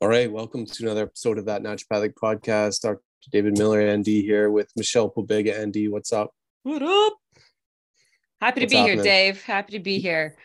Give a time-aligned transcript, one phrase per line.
[0.00, 2.82] All right, welcome to another episode of that naturopathic podcast.
[2.82, 3.02] Dr.
[3.32, 5.90] David Miller, ND, here with Michelle Pobega, ND.
[5.90, 6.30] What's up?
[6.62, 7.14] What up?
[8.40, 9.02] Happy to What's be here.
[9.02, 9.42] Dave.
[9.42, 10.36] Happy to be here.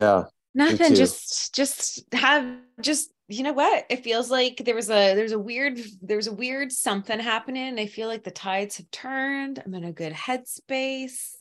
[0.00, 0.24] Yeah,
[0.56, 0.96] Nothing.
[0.96, 3.86] Just, just have, just you know what?
[3.90, 7.78] It feels like there was a there's a weird there's a weird something happening.
[7.78, 9.62] I feel like the tides have turned.
[9.64, 11.36] I'm in a good headspace.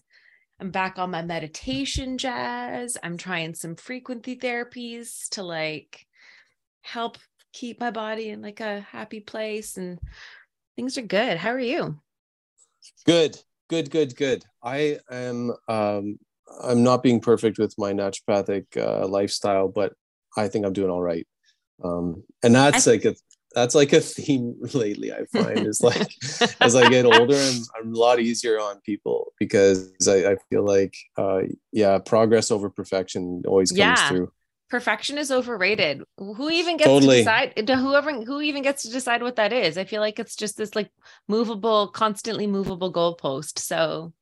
[0.59, 2.95] I'm back on my meditation jazz.
[3.01, 6.05] I'm trying some frequency therapies to like
[6.83, 7.17] help
[7.53, 9.99] keep my body in like a happy place and
[10.75, 11.37] things are good.
[11.37, 11.99] How are you?
[13.05, 13.39] good,
[13.69, 14.43] good, good, good.
[14.63, 15.51] I am.
[15.67, 16.19] Um,
[16.61, 19.93] I'm not being perfect with my naturopathic uh, lifestyle, but
[20.37, 21.25] I think I'm doing all right.
[21.83, 23.15] Um, and that's I- like a
[23.55, 25.13] that's like a theme lately.
[25.13, 26.07] I find is like
[26.59, 30.65] as I get older, I'm, I'm a lot easier on people because I, I feel
[30.65, 34.07] like, uh, yeah, progress over perfection always comes Yeah.
[34.09, 34.31] through.
[34.73, 36.01] Perfection is overrated.
[36.17, 37.17] Who even gets Totally.
[37.17, 37.69] to decide?
[37.69, 39.77] Whoever who even gets to decide what that is?
[39.77, 40.89] I feel like it's just this like
[41.27, 43.59] movable, constantly movable goalpost.
[43.59, 44.13] So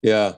[0.00, 0.34] Yeah,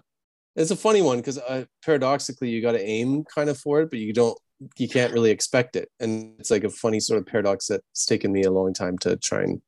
[0.56, 3.90] it's a funny one because uh, paradoxically, you got to aim kind of for it,
[3.90, 4.38] but you don't,
[4.78, 8.32] you can't really expect it, and it's like a funny sort of paradox that's taken
[8.32, 9.60] me a long time to try and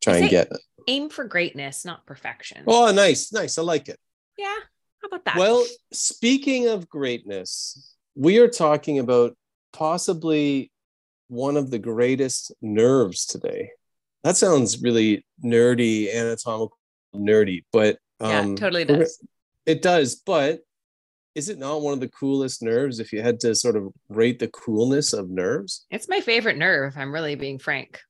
[0.00, 0.48] try and get.
[0.86, 2.62] aim for greatness, not perfection.
[2.68, 3.58] Oh, nice, nice.
[3.58, 3.98] I like it.
[4.38, 4.54] yeah.
[5.02, 5.36] How about that?
[5.36, 9.36] Well, speaking of greatness, we are talking about
[9.72, 10.70] possibly
[11.28, 13.70] one of the greatest nerves today.
[14.22, 16.78] That sounds really nerdy, anatomical,
[17.14, 19.22] nerdy, but yeah, um, totally does.
[19.66, 20.60] It does, but
[21.34, 24.38] is it not one of the coolest nerves if you had to sort of rate
[24.38, 25.84] the coolness of nerves?
[25.90, 26.92] It's my favorite nerve.
[26.92, 28.00] If I'm really being frank.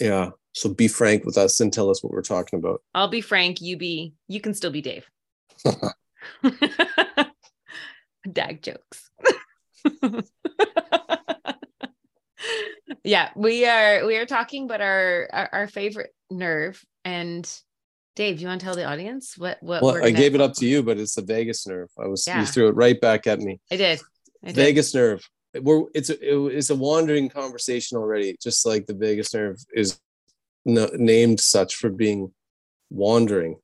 [0.00, 0.30] Yeah.
[0.52, 2.82] So be frank with us and tell us what we're talking about.
[2.94, 3.60] I'll be frank.
[3.60, 4.14] You be.
[4.28, 5.06] You can still be Dave.
[8.30, 9.10] Dag jokes.
[13.04, 16.82] yeah, we are we are talking about our our, our favorite nerve.
[17.04, 17.48] And
[18.14, 19.82] Dave, you want to tell the audience what what?
[19.82, 21.88] Well, I gave it up to you, but it's the vagus nerve.
[21.98, 22.40] I was Yeah.
[22.40, 23.60] you threw it right back at me.
[23.70, 24.00] I did.
[24.44, 24.56] I did.
[24.56, 25.22] Vagus nerve.
[25.60, 28.36] We're it's a it's a wandering conversation already.
[28.42, 29.98] Just like the vagus nerve is
[30.64, 32.32] no, named such for being
[32.90, 33.56] wandering.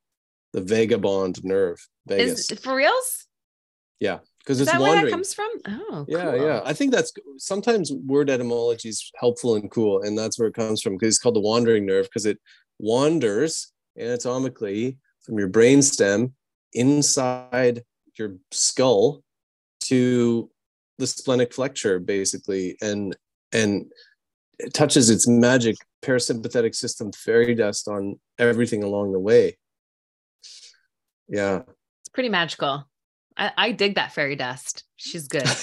[0.55, 3.27] The vagabond nerve, Vegas, Is for reals?
[4.49, 5.51] Because it's that where that comes from?
[5.67, 6.47] Oh, Yeah, cool.
[6.47, 6.63] yeah.
[6.65, 10.81] I think that's sometimes word etymology is helpful and cool, and that's where it comes
[10.81, 12.39] from because it's called the wandering nerve because it
[12.79, 16.33] wanders anatomically from your brainstem
[16.73, 17.85] inside
[18.19, 19.23] your skull
[19.81, 20.51] to
[20.97, 23.15] the splenic flexure, basically, and
[23.53, 23.93] and
[24.59, 29.59] it touches its magic parasympathetic system fairy dust on everything along the way.
[31.29, 31.65] Yeah,
[32.01, 32.89] It's pretty magical.
[33.39, 34.85] I, I dig that fairy dust.
[34.97, 35.49] She's good.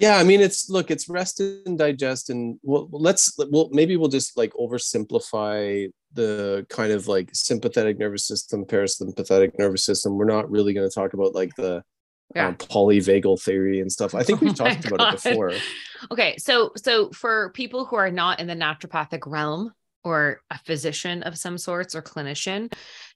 [0.00, 4.08] Yeah, I mean, it's look, it's rest and digest, and well, let's well maybe we'll
[4.08, 10.16] just like oversimplify the kind of like sympathetic nervous system, parasympathetic nervous system.
[10.16, 11.82] We're not really going to talk about like the
[12.34, 12.48] Yeah.
[12.48, 14.14] uh, polyvagal theory and stuff.
[14.14, 15.52] I think Oh we've my talked about it before.
[16.12, 19.72] Okay, so so for people who are not in the naturopathic realm
[20.04, 22.72] or a physician of some sorts or clinician,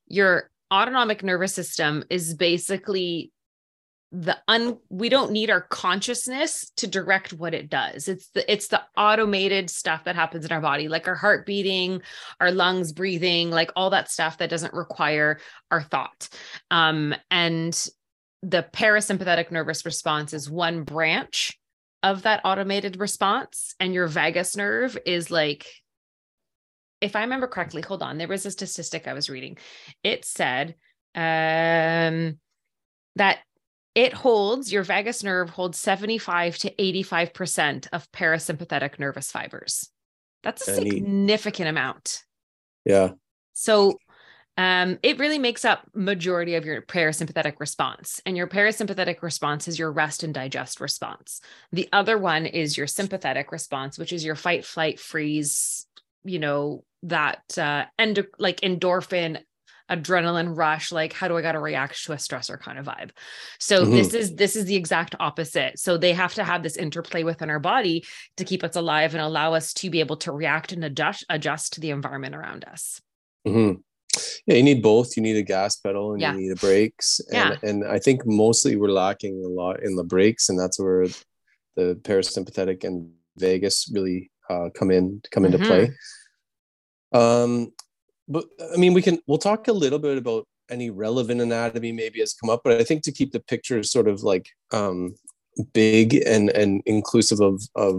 [0.09, 3.33] your autonomic nervous system is basically
[4.13, 8.09] the un we don't need our consciousness to direct what it does.
[8.09, 12.03] It's the it's the automated stuff that happens in our body like our heart beating
[12.39, 15.41] our lungs breathing like all that stuff that doesn't require
[15.71, 16.29] our thought.
[16.71, 17.89] Um and
[18.43, 21.59] the parasympathetic nervous response is one branch
[22.03, 25.67] of that automated response and your vagus nerve is like
[27.03, 29.57] if i remember correctly hold on there was a statistic i was reading
[30.03, 30.75] it said
[31.15, 32.39] um
[33.17, 33.39] that
[33.95, 39.91] it holds your vagus nerve holds 75 to 85% of parasympathetic nervous fibers
[40.43, 42.25] That's a significant amount.
[42.85, 43.11] Yeah.
[43.53, 43.99] So
[44.57, 48.21] um, it really makes up majority of your parasympathetic response.
[48.27, 51.41] And your parasympathetic response is your rest and digest response.
[51.71, 55.87] The other one is your sympathetic response, which is your fight, flight, freeze,
[56.25, 59.41] you know, that uh endo- like endorphin
[59.91, 63.11] adrenaline rush like how do i got to react to a stressor kind of vibe
[63.59, 63.91] so Mhm.
[63.91, 67.51] this is this is the exact opposite so they have to have this interplay within
[67.51, 68.05] our body
[68.37, 71.73] to keep us alive and allow us to be able to react and adjust adjust
[71.75, 73.01] to the environment around us
[73.47, 73.81] mm-hmm.
[74.47, 75.17] Yeah, you need both.
[75.17, 76.35] You need a gas pedal and Yeah.
[76.35, 77.19] you need a brakes.
[77.33, 77.69] And, Yeah.
[77.69, 81.07] and I think mostly we're lacking a lot in the brakes, and that's where
[81.77, 85.67] the parasympathetic and vagus really uh, come in come into Mhm.
[85.67, 85.85] play.
[87.13, 87.73] Um,
[88.29, 92.21] but I mean, we can we'll talk a little bit about any relevant anatomy maybe
[92.21, 95.15] has come up, but I think to keep the picture sort of like um,
[95.73, 97.97] big and and inclusive of of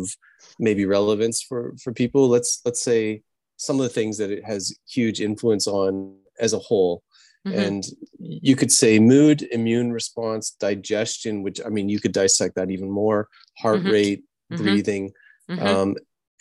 [0.60, 3.22] maybe relevance for for people, let's let's say
[3.58, 7.04] some of the things that it has huge influence on as a whole
[7.46, 7.68] Mhm.
[7.68, 7.84] and
[8.20, 12.90] you could say mood immune response digestion which i mean you could dissect that even
[12.90, 13.28] more
[13.62, 13.92] heart Mhm.
[13.92, 14.22] rate
[14.52, 14.58] Mhm.
[14.58, 15.12] breathing
[15.50, 15.62] Mhm.
[15.68, 15.90] um,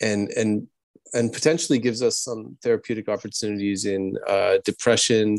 [0.01, 0.67] and and
[1.13, 5.37] and potentially gives us some therapeutic opportunities in uh, depression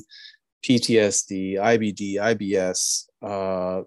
[0.64, 3.82] ptsd ibd ibs uh,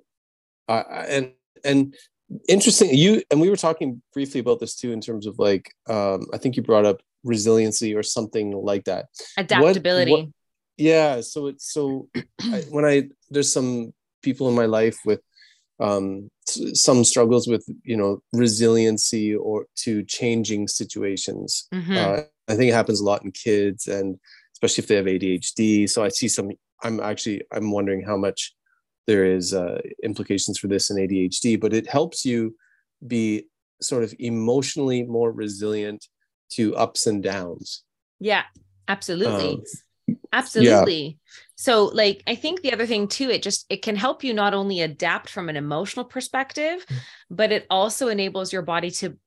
[0.70, 1.32] and
[1.64, 1.96] and
[2.50, 6.26] interesting you and we were talking briefly about this too in terms of like um,
[6.34, 9.08] i think you brought up resiliency or something like that.
[9.38, 10.30] Adaptability what-
[10.78, 12.08] yeah so it's so
[12.42, 15.22] I, when i there's some people in my life with
[15.80, 16.30] um
[16.74, 21.98] some struggles with you know resiliency or to changing situations Mhm.
[21.98, 24.18] uh, i think it happens a lot in kids and
[24.54, 26.50] especially if they have adhd so i see some
[26.84, 28.54] i'm actually i'm wondering how much
[29.06, 32.56] there is uh, implications for this in adhd but it helps you
[33.06, 33.48] be
[33.82, 36.08] sort of emotionally more resilient
[36.50, 37.84] to ups and downs
[38.20, 38.44] Yeah,
[38.88, 39.52] absolutely.
[39.58, 39.64] Um,
[40.34, 41.20] absolutely.
[41.58, 44.54] So like I think the other thing too it just it can help you not
[44.54, 46.98] only adapt from an emotional perspective, mm.
[47.30, 49.18] but it also enables your body to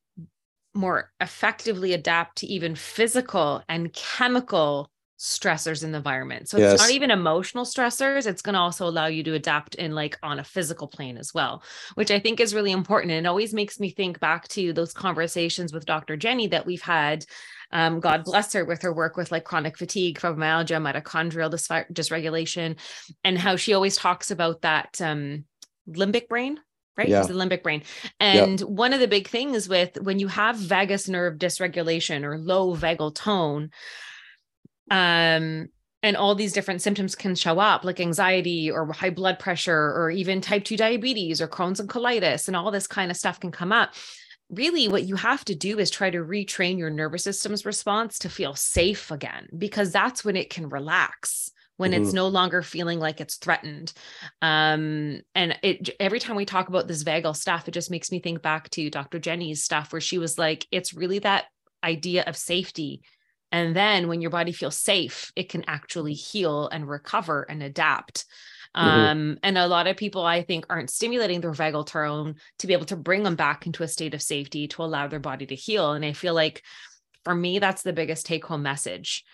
[0.73, 4.89] more effectively adapt to even physical and chemical
[5.19, 6.49] stressors in the environment.
[6.49, 9.93] So it's not even emotional stressors, it's going to also allow you to adapt in
[9.93, 11.61] like on a physical plane as well,
[11.93, 14.93] which I think is really important and it always makes me think back to those
[14.93, 16.17] conversations with Dr.
[16.17, 17.25] Jenny that we've had
[17.71, 21.51] um, God bless her with her work with like chronic fatigue, fibromyalgia, mitochondrial
[21.91, 22.77] dysregulation,
[23.23, 25.45] and how she always talks about that um,
[25.89, 26.59] limbic brain,
[26.97, 27.07] right?
[27.07, 27.19] Yeah.
[27.19, 27.83] It's the limbic brain.
[28.19, 32.75] And one of the big things with when you have vagus nerve dysregulation or low
[32.75, 33.71] vagal tone,
[34.89, 35.69] um,
[36.03, 40.09] and all these different symptoms can show up like anxiety or high blood pressure or
[40.09, 43.51] even type 2 diabetes or Crohn's and colitis and all this kind of stuff can
[43.51, 43.93] come up
[44.51, 48.29] really what you have to do is try to retrain your nervous system's response to
[48.29, 52.13] feel safe again because that's when it can relax when it's Mhm.
[52.13, 53.93] no longer feeling like it's threatened.
[54.41, 58.19] Um and it every time we talk about this vagal stuff it just makes me
[58.19, 61.45] think back to dr jenny's stuff where she was like it's really that
[61.83, 63.01] idea of safety.
[63.53, 68.25] And then when your body feels safe it can actually heal and recover and adapt
[68.75, 68.79] Mhm.
[69.11, 72.73] um, and a lot of people I think aren't stimulating their vagal tone to be
[72.73, 75.55] able to bring them back into a state of safety to allow their body to
[75.55, 75.91] heal.
[75.93, 76.63] And I feel like
[77.25, 79.25] for me, that's the biggest take home message.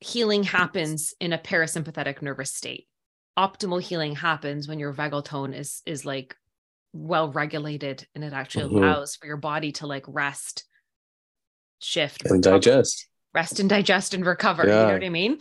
[0.00, 2.88] Healing happens in a parasympathetic nervous state.
[3.38, 6.34] Optimal healing happens when your vagal tone is is like
[6.92, 8.78] well regulated and it actually Mhm.
[8.78, 10.64] allows for your body to like rest,
[11.80, 14.64] shift, and recover- digest rest and digest and recover.
[14.64, 15.38] You know what I mean?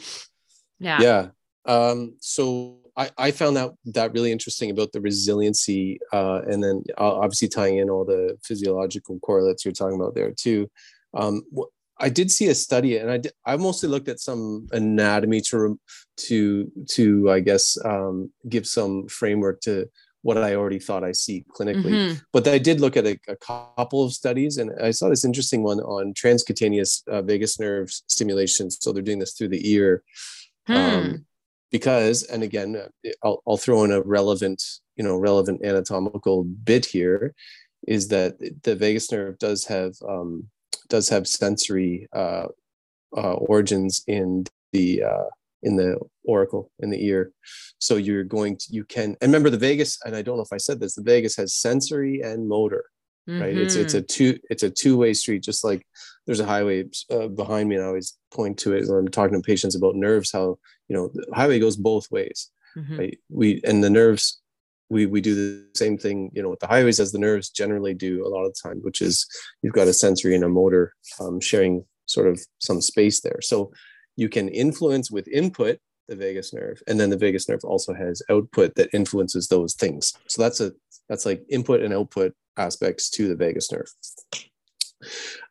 [0.79, 1.01] Yeah.
[1.01, 1.27] yeah
[1.65, 6.83] um so i i found that that really interesting about the resiliency uh and then
[6.97, 10.67] uh, obviously tying in all the physiological correlates you're talking about there too
[11.13, 11.43] um
[11.99, 15.79] i did see a study and i did, i mostly looked at some anatomy to
[16.17, 19.85] to to i guess um give some framework to
[20.23, 22.21] what i already thought i see clinically Mhm.
[22.33, 25.63] but I did look at a, a couple of studies, and I saw this interesting
[25.63, 28.71] one on transcutaneous uh, vagus nerve stimulation.
[28.71, 30.03] So they're doing this through the ear,
[30.67, 30.77] Hmm.
[30.77, 31.25] um,
[31.71, 34.61] because, and again, uh, I'll, I'll throw in a relevant,
[34.95, 37.33] you know, relevant anatomical bit here,
[37.87, 40.47] is that the vagus nerve does have um,
[40.89, 42.47] does have sensory uh,
[43.17, 45.29] uh, origins in the uh,
[45.63, 45.97] in the
[46.29, 47.31] auricle in the ear.
[47.79, 50.53] So you're going to you can and remember the vagus, and I don't know if
[50.53, 52.85] I said this, the vagus has sensory and motor
[53.39, 53.99] right it's it's Mhm.
[53.99, 55.85] a two it's a two-way street just like
[56.25, 59.39] there's a highway uh, behind me and i always point to it when i'm talking
[59.39, 60.57] to patients about nerves how
[60.91, 62.39] you know the highway goes both ways
[62.77, 62.97] Mhm.
[62.99, 63.17] right?
[63.29, 64.41] We and the nerves
[64.89, 65.49] we we do the
[65.83, 68.53] same thing you know with the highways as the nerves generally do a lot of
[68.53, 69.15] the time which is
[69.61, 70.85] you've got a sensory and a motor
[71.21, 71.73] um, sharing
[72.15, 73.39] sort of some space there.
[73.51, 73.71] So
[74.21, 75.75] you can influence with input
[76.09, 80.03] the vagus nerve and then the vagus nerve also has output that influences those things.
[80.27, 80.69] So that's a
[81.09, 83.89] that's like input and output aspects to the vagus nerve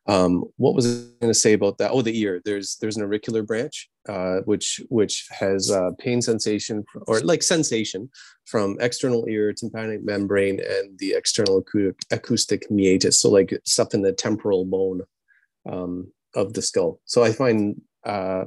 [0.07, 1.91] um, what was I going to say about that?
[1.91, 2.41] Oh, the ear.
[2.45, 8.11] There's there's an auricular branch, uh, which which has uh, pain sensation or like sensation
[8.47, 11.65] from external ear, tympanic membrane, and the external
[12.11, 13.21] acoustic meatus.
[13.21, 15.03] So like stuff in the temporal bone
[15.71, 17.01] um, of the skull.
[17.05, 18.45] So I find uh,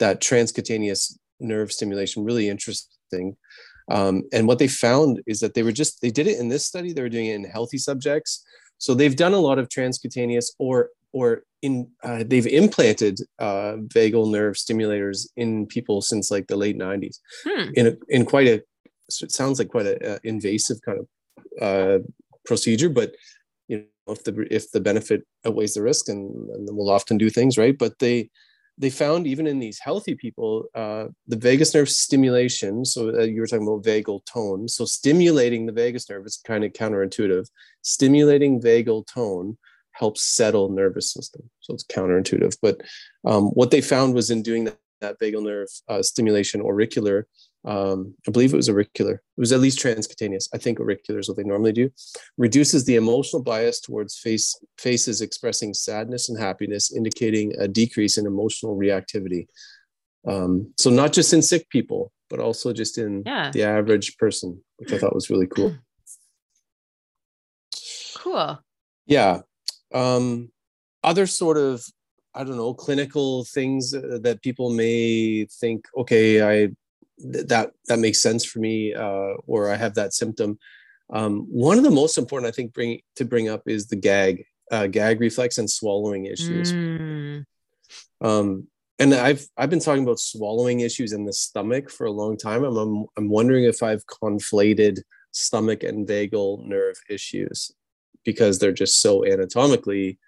[0.00, 3.36] that transcutaneous nerve stimulation really interesting.
[3.90, 6.66] Um, and what they found is that they were just they did it in this
[6.66, 6.92] study.
[6.92, 8.44] They were doing it in healthy subjects
[8.78, 14.30] so they've done a lot of transcutaneous or or in uh, they've implanted uh, vagal
[14.30, 17.70] nerve stimulators in people since like the late 90s hmm.
[17.74, 18.62] in a, in quite a
[19.22, 21.06] it sounds like quite a, a invasive kind of
[21.60, 21.98] uh,
[22.44, 23.14] procedure but
[23.68, 27.30] you know if the if the benefit outweighs the risk and, and we'll often do
[27.30, 28.28] things right but they
[28.78, 32.84] they found even in these healthy people, uh, the vagus nerve stimulation.
[32.84, 34.68] So uh, you were talking about vagal tone.
[34.68, 37.48] So stimulating the vagus nerve is kind of counterintuitive.
[37.82, 39.58] Stimulating vagal tone
[39.92, 41.50] helps settle nervous system.
[41.60, 42.56] So it's counterintuitive.
[42.62, 42.80] But
[43.24, 47.26] um, what they found was in doing that, that vagal nerve uh, stimulation auricular,
[47.64, 49.14] um, I believe it was auricular.
[49.14, 50.48] It was at least transcutaneous.
[50.54, 51.90] I think auricular is what they normally do.
[52.36, 58.26] Reduces the emotional bias towards face faces expressing sadness and happiness, indicating a decrease in
[58.26, 59.46] emotional reactivity.
[60.26, 63.50] Um, so not just in sick people, but also just in yeah.
[63.50, 65.74] the average person, which I thought was really cool.
[68.16, 68.58] Cool.
[69.06, 69.42] Yeah.
[69.94, 70.50] Um,
[71.04, 71.84] other sort of
[72.34, 76.70] I don't know clinical things uh, that people may think, okay, I
[77.18, 80.58] that that makes sense for me uh, or i have that symptom.
[81.10, 84.44] Um, one of the most important i think bring to bring up is the gag
[84.70, 86.72] uh, gag reflex and swallowing issues.
[86.72, 87.44] Mm.
[88.20, 92.36] um, and i've i've been talking about swallowing issues in the stomach for a long
[92.36, 92.64] time.
[92.64, 94.98] I'm i'm, I'm wondering if i've conflated
[95.32, 97.72] stomach and vagal nerve issues
[98.24, 100.18] because they're just so anatomically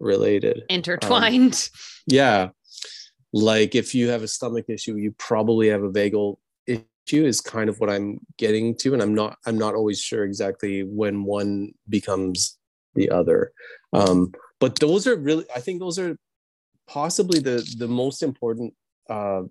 [0.00, 0.64] related.
[0.68, 1.70] Intertwined.
[1.72, 2.48] um, yeah
[3.32, 6.84] like if you have a stomach issue you probably have a vagal issue
[7.24, 10.82] is kind of what i'm getting to and i'm not i'm not always sure exactly
[10.82, 12.58] when one becomes
[12.98, 13.52] the other.
[13.92, 16.18] Um, but those are really i think those are
[16.86, 18.74] possibly the the most important
[19.08, 19.42] uh,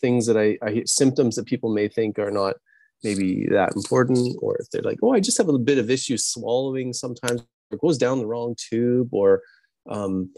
[0.00, 2.56] things that I, I symptoms that people may think are not
[3.02, 6.18] maybe that important or if they're like oh i just have a bit of issue
[6.18, 9.42] swallowing sometimes it goes down the wrong tube or
[9.88, 10.30] um,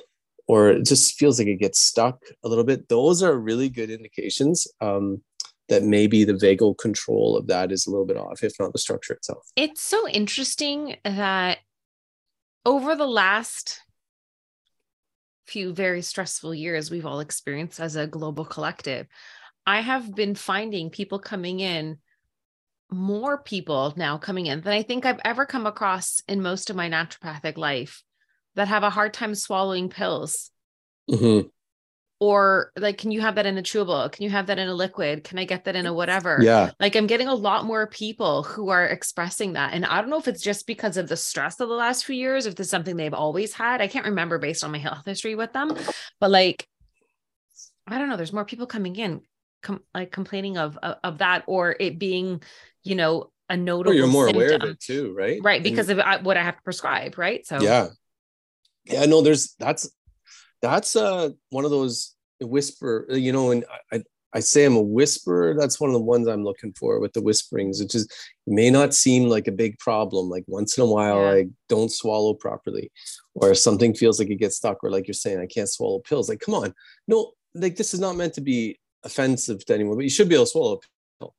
[0.49, 3.91] or it just feels like it gets stuck a little bit, those are really good
[3.91, 5.23] indications um,
[5.69, 8.79] that maybe the vagal control of that is a little bit off, if not the
[8.79, 9.47] structure itself.
[9.55, 11.59] It's so interesting that
[12.65, 13.83] over the last
[15.47, 19.07] few very stressful years we've all experienced as a global collective,
[19.67, 21.99] I have been finding people coming in
[22.91, 26.77] more people now coming in than I think I've ever come across in most of
[26.77, 28.03] my naturopathic life
[28.59, 30.51] that have a hard time swallowing pills.
[31.09, 31.47] Mm-hmm.
[32.21, 34.11] Or like, can you have that in a chewable?
[34.11, 35.23] Can you have that in a liquid?
[35.23, 36.41] Can I get that in a whatever?
[36.43, 36.73] Yeah.
[36.81, 39.75] Like I'm getting a lot more people who are expressing that.
[39.75, 42.17] And I don't know if it's just because of the stress of the last few
[42.17, 43.81] years, if there's something they've always had.
[43.81, 45.77] I can't remember based on my health history with them.
[46.19, 46.67] But like,
[47.87, 49.21] I don't know, there's more people coming in
[49.63, 52.43] com- like complaining of, of, of that or it being,
[52.83, 53.93] you know, a notable.
[53.93, 54.43] Or you're more symptom.
[54.43, 55.41] aware of it too, right?
[55.41, 57.47] Right, because and, of uh, what I have to prescribe, right?
[57.47, 57.89] So yeah,
[58.89, 59.91] yeah no there's that's
[60.63, 64.03] that's uh one of those whisper you know and I,
[64.33, 67.23] I say i'm a whisperer that's one of the ones i'm looking for with the
[67.23, 67.81] whisperings.
[67.81, 68.09] Which is
[68.47, 71.31] may not seem like a big problem like once in a while yeah.
[71.31, 72.91] i don't swallow properly
[73.35, 76.29] or something feels like it gets stuck or like you're saying i can't swallow pills.
[76.29, 76.75] Like come on.
[77.07, 80.35] No like this is not meant to be offensive to anyone but you should be
[80.35, 80.81] able to swallow a
[81.19, 81.35] pill.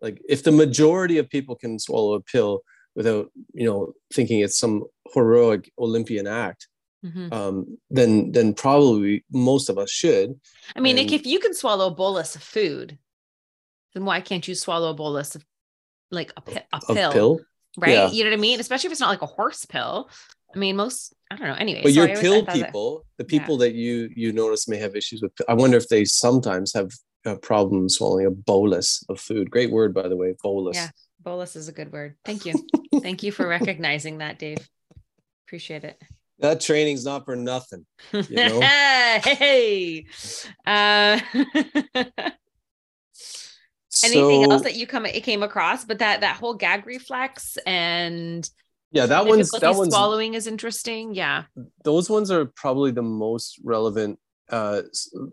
[0.00, 2.62] Like if the majority of people can swallow a pill
[2.98, 6.66] without you know thinking it's some heroic Olympian act,
[7.06, 7.32] mm-hmm.
[7.32, 10.38] um, then then probably most of us should.
[10.76, 12.98] I mean, and, if you can swallow a bolus of food,
[13.94, 15.46] then why can't you swallow a bolus of
[16.10, 17.12] like a, a pill?
[17.12, 17.40] pill?
[17.78, 17.92] Right?
[17.92, 18.10] Yeah.
[18.10, 18.58] You know what I mean?
[18.58, 20.10] Especially if it's not like a horse pill.
[20.52, 21.54] I mean, most I don't know.
[21.54, 23.68] Anyway, but your pill people, that, the people yeah.
[23.68, 25.32] that you you notice may have issues with.
[25.48, 26.90] I wonder if they sometimes have
[27.24, 29.52] a problem swallowing a bolus of food.
[29.52, 30.76] Great word, by the way, bolus.
[30.76, 30.88] Yeah.
[31.20, 32.16] Bolus is a good word.
[32.24, 32.54] Thank you.
[33.00, 34.58] Thank you for recognizing that, Dave.
[35.46, 36.00] Appreciate it.
[36.40, 37.84] That training's not for nothing.
[38.12, 38.60] You know?
[38.60, 40.06] hey.
[40.66, 41.20] Uh...
[44.04, 45.84] Anything else that you come it came across?
[45.84, 48.48] But that that whole gag reflex and
[48.92, 51.14] yeah, that one's that one's swallowing is interesting.
[51.14, 51.44] Yeah.
[51.84, 54.18] those ones are probably the most relevant
[54.50, 54.82] uh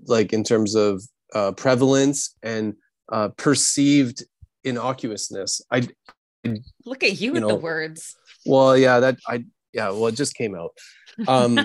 [0.06, 2.76] like in terms of uh prevalence and
[3.12, 4.24] uh perceived
[4.66, 5.62] innocuousness.
[5.72, 5.88] I
[6.86, 8.16] Look at you, You with the words.
[8.46, 9.44] well yeah that i
[9.74, 10.72] yeah well it just came out.
[11.28, 11.60] Um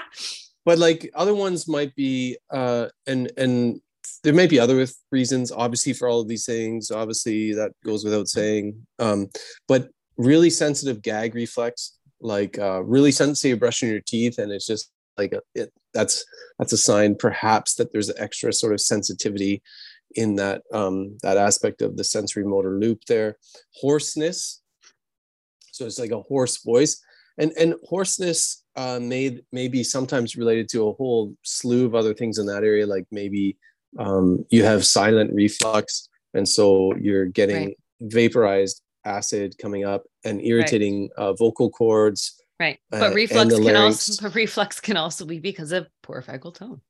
[0.64, 3.80] but like other ones might be uh and and
[4.22, 8.28] there may be other reasons obviously for all of these things obviously that goes without
[8.28, 8.86] saying.
[8.98, 9.28] Um
[9.66, 14.92] but really sensitive gag reflex like uh really sensitive brushing your teeth and it's just
[15.18, 16.24] like a, it that's
[16.58, 19.60] that's a sign perhaps that there's extra sort of sensitivity
[20.16, 23.36] in that um that aspect of the sensory motor loop there
[23.76, 24.62] hoarseness
[25.70, 27.02] so it's like a hoarse voice
[27.38, 32.14] and and hoarseness uh, may may be sometimes related to a whole slew of other
[32.14, 33.56] things in that area, like maybe
[33.98, 37.78] um, you have silent reflux, and so you're getting Right.
[38.00, 42.40] vaporized acid coming up and irritating uh, vocal cords.
[42.60, 42.78] Right.
[42.92, 46.54] uh, But and reflux can also but reflux can also be because of poor vagal
[46.54, 46.80] tone.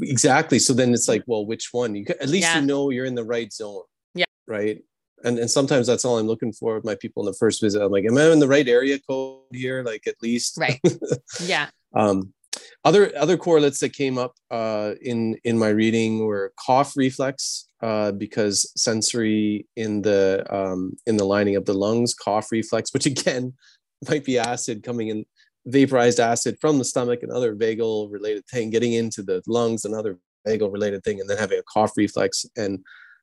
[0.00, 0.58] Exactly.
[0.58, 1.94] So then it's like, well, which one?
[1.94, 2.60] You at least Yeah.
[2.60, 3.82] you know you're in the right zone.
[4.14, 4.24] Yeah.
[4.46, 4.82] Right.
[5.24, 7.82] And and sometimes that's all I'm looking for with my people in the first visit.
[7.82, 9.82] I'm like, am I in the right area code here?
[9.82, 10.56] Like at least.
[10.58, 10.80] Right.
[11.44, 11.68] Yeah.
[11.94, 12.32] Um,
[12.84, 18.12] other other correlates that came up uh, in in my reading were cough reflex uh,
[18.12, 23.52] because sensory in the um, in the lining of the lungs, cough reflex, which again
[24.08, 25.26] might be acid coming in,
[25.66, 30.72] vaporized acid from the stomach, another vagal related thing, getting into the lungs, another vagal
[30.72, 32.46] related thing, and then having a cough reflex.
[32.56, 32.80] And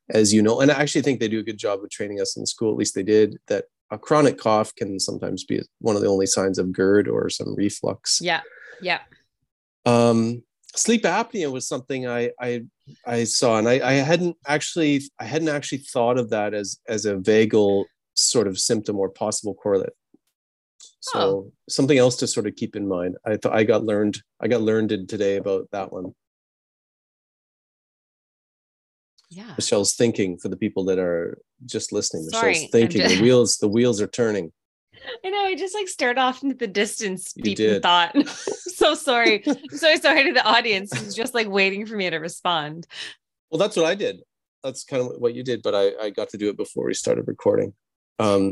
[0.10, 2.38] as you know, and I actually think they do a good job of training us
[2.38, 2.72] in school.
[2.72, 3.66] At least they did that.
[3.90, 7.56] A chronic cough can sometimes be one of the only signs of GERD or some
[7.56, 8.42] reflux Yeah.
[8.82, 9.00] Yeah.
[9.86, 10.44] um
[10.76, 12.64] sleep apnea was something i i
[13.06, 17.06] i saw and i i hadn't actually i hadn't actually thought of that as as
[17.06, 19.94] a vagal sort of symptom or possible correlate
[21.14, 21.52] so Oh.
[21.70, 24.62] something else to sort of keep in mind i thought i got learned i got
[24.62, 26.14] learned today about that one
[29.30, 29.54] Yeah.
[29.58, 33.58] michelle's thinking for the people that are just listening Sorry, michelle's thinking just- the wheels
[33.58, 34.52] the wheels are turning
[35.24, 35.44] I know.
[35.46, 38.16] I just like stared off into the distance, You deep in thought.
[38.28, 39.44] so sorry.
[39.46, 42.88] I'm so sorry to the audience who's just like waiting for me to respond.
[43.52, 44.18] well that's what i did
[44.64, 46.94] that's kind of what you did but i i got to do it before we
[46.94, 47.74] started recording
[48.20, 48.52] um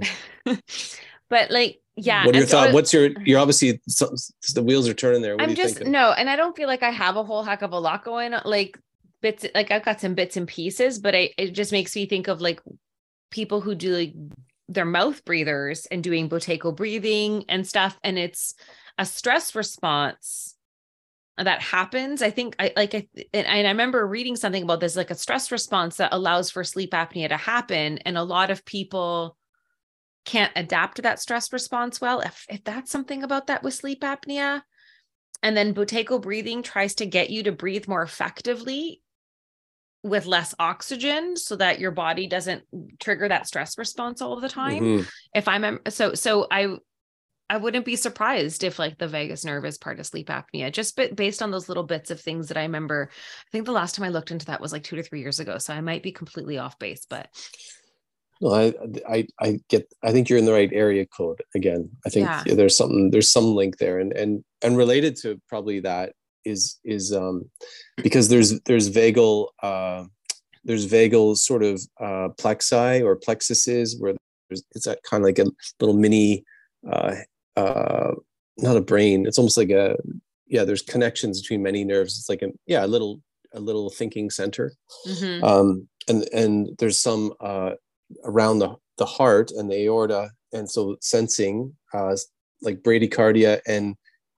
[1.29, 2.25] but like, yeah.
[2.25, 2.73] What are your so thoughts?
[2.73, 3.09] What's your?
[3.21, 4.15] You're obviously so-
[4.53, 5.35] the wheels are turning there.
[5.35, 5.91] What I'm you just thinking?
[5.91, 8.33] no, and I don't feel like I have a whole heck of a lot going
[8.33, 8.41] on.
[8.45, 8.77] Like
[9.21, 12.27] bits, like I've got some bits and pieces, but I it just makes me think
[12.27, 12.61] of like
[13.31, 14.13] people who do like
[14.67, 18.55] their mouth breathers and doing Buteyko breathing and stuff, and it's
[18.97, 20.55] a stress response
[21.37, 22.21] that happens.
[22.21, 25.15] I think I like I and, and I remember reading something about this, like a
[25.15, 29.37] stress response that allows for sleep apnea to happen, and a lot of people
[30.25, 32.19] can't adapt to that stress response well.
[32.19, 34.61] If if that's something about that with sleep apnea,
[35.43, 39.01] and then Buteyko breathing tries to get you to breathe more effectively
[40.03, 42.63] with less oxygen so that your body doesn't
[42.99, 44.83] trigger that stress response all the time.
[44.83, 45.09] Mhm.
[45.33, 46.77] If I'm so so I
[47.49, 50.95] I wouldn't be surprised if like the vagus nerve is part of sleep apnea, just
[50.95, 53.09] but based on those little bits of things that I remember.
[53.11, 55.39] I think the last time I looked into that was like two to three years
[55.39, 55.59] ago.
[55.59, 57.29] So I might be completely off base, but
[58.41, 58.73] No, I,
[59.07, 59.91] I, I get.
[60.03, 61.89] I think you're in the right area code again.
[62.05, 62.43] I think Yeah.
[62.55, 63.11] there's something.
[63.11, 67.49] There's some link there, and and and related to probably that is is um
[68.03, 70.03] because there's there's vagal uh
[70.63, 74.13] there's vagal sort of uh plexi or plexuses where
[74.49, 75.45] there's it's that kind of like a
[75.79, 76.43] little mini
[76.91, 77.15] uh
[77.55, 78.11] uh
[78.57, 79.25] not a brain.
[79.25, 79.95] It's almost like a
[80.47, 80.65] yeah.
[80.65, 82.19] There's connections between many nerves.
[82.19, 83.21] It's like a yeah a little
[83.53, 84.73] a little thinking center.
[85.07, 85.41] Mhm.
[85.43, 87.71] um, and and there's some uh,
[88.23, 92.15] around the the heart and the aorta, and so sensing uh,
[92.61, 93.95] like bradycardia and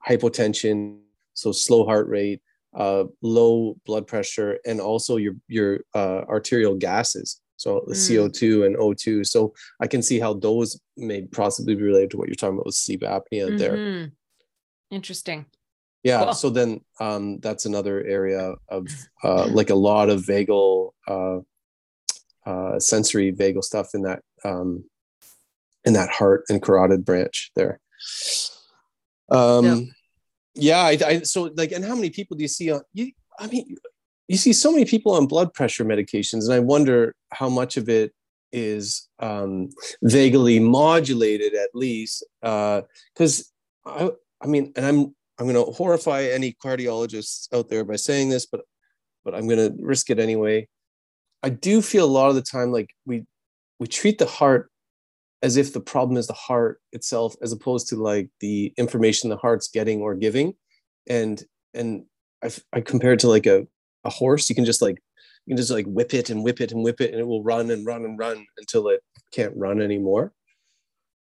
[0.08, 0.98] hypotension,
[1.34, 2.40] so slow heart rate,
[2.74, 8.30] uh, low blood pressure, and also your your uh, arterial gases, so the Mm.
[8.30, 9.24] CO2 and O2.
[9.26, 12.66] So I can see how those may possibly be related to what you're talking about
[12.66, 13.76] with sleep apnea there.
[13.76, 14.12] Mhm.
[14.90, 15.46] Interesting.
[16.02, 16.24] Yeah.
[16.24, 16.32] Cool.
[16.34, 18.88] So then um, that's another area of
[19.24, 21.38] uh, like a lot of vagal, uh,
[22.48, 24.84] uh, sensory vagal stuff in that um,
[25.84, 27.78] in that heart and carotid branch there.
[29.30, 29.90] Um,
[30.54, 30.80] yeah.
[30.80, 33.12] I, I, so like, and how many people do you see on you?
[33.38, 33.76] I mean,
[34.28, 37.88] you see so many people on blood pressure medications, and I wonder how much of
[37.88, 38.12] it
[38.50, 39.68] is um,
[40.02, 43.52] vagally modulated, at least, because
[43.84, 44.10] I,
[44.42, 48.46] I mean, and I'm I'm going to horrify any cardiologists out there by saying this,
[48.46, 48.62] but
[49.24, 50.66] but I'm going to risk it anyway.
[51.42, 53.24] I do feel a lot of the time like we
[53.78, 54.70] we treat the heart
[55.42, 59.36] as if the problem is the heart itself as opposed to like the information the
[59.36, 60.54] heart's getting or giving.
[61.08, 61.42] And
[61.74, 62.04] and
[62.42, 63.66] i, I compare it to like a,
[64.04, 64.48] a horse.
[64.48, 65.02] You can just like
[65.46, 67.42] you can just like whip it and whip it and whip it and it will
[67.42, 69.00] run and run and run until it
[69.32, 70.32] can't run anymore.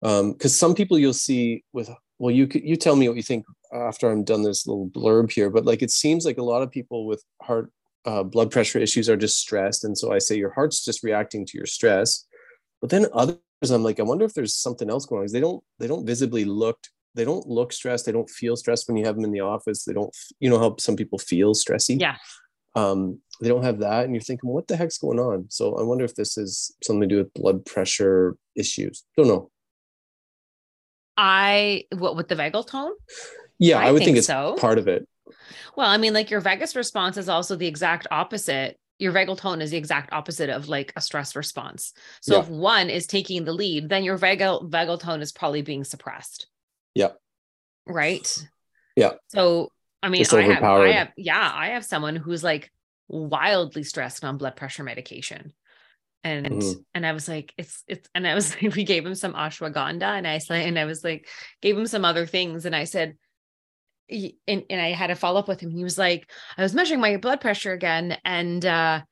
[0.02, 1.88] Um because some people you'll see with
[2.18, 5.50] well you you tell me what you think after i'm done this little blurb here
[5.50, 7.72] but like it seems like a lot of people with heart
[8.04, 9.84] uh, blood pressure issues are just stressed.
[9.84, 12.26] And so i say your heart's just reacting to your stress.
[12.80, 13.38] But then others
[13.70, 15.32] i'm like i wonder if there's something else going on.
[15.32, 16.78] They don't they don't visibly look
[17.14, 18.06] they don't look stressed.
[18.06, 19.84] They don't feel stressed when you have them in the office.
[19.84, 22.00] They don't you know how some people feel stressy?
[22.00, 22.16] Yeah.
[22.74, 24.04] um they don't have that.
[24.04, 25.46] And you're thinking what the heck's going on?
[25.48, 29.04] So i wonder if this is something to do with blood pressure issues.
[29.16, 29.50] Don't know.
[31.16, 32.92] I what with the vagal tone?
[33.62, 34.56] yeah I i, would think, think it's so.
[34.58, 35.06] part of it
[35.76, 38.78] Well, I mean, like your vagus response is also the exact opposite.
[38.98, 41.92] Your vagal tone is the exact opposite of like a stress response.
[42.20, 42.40] So Yeah.
[42.42, 46.46] if one is taking the lead, then your vagal vagal tone is probably being suppressed.
[46.94, 47.12] Yeah.
[47.87, 48.48] Right.
[48.96, 49.12] Yeah.
[49.28, 52.72] So I mean, I have, I have, yeah, I have someone who's like
[53.08, 55.52] wildly stressed on blood pressure medication.
[56.24, 56.85] And Mhm.
[56.94, 60.02] and I was like, it's it's and I was like, we gave him some ashwagandha
[60.02, 61.28] and I said, and I was like,
[61.61, 62.66] gave him some other things.
[62.66, 63.16] And I said,
[64.12, 65.70] he- and, and I had to follow up with him.
[65.70, 69.03] He was like, I was measuring my blood pressure again, and uh,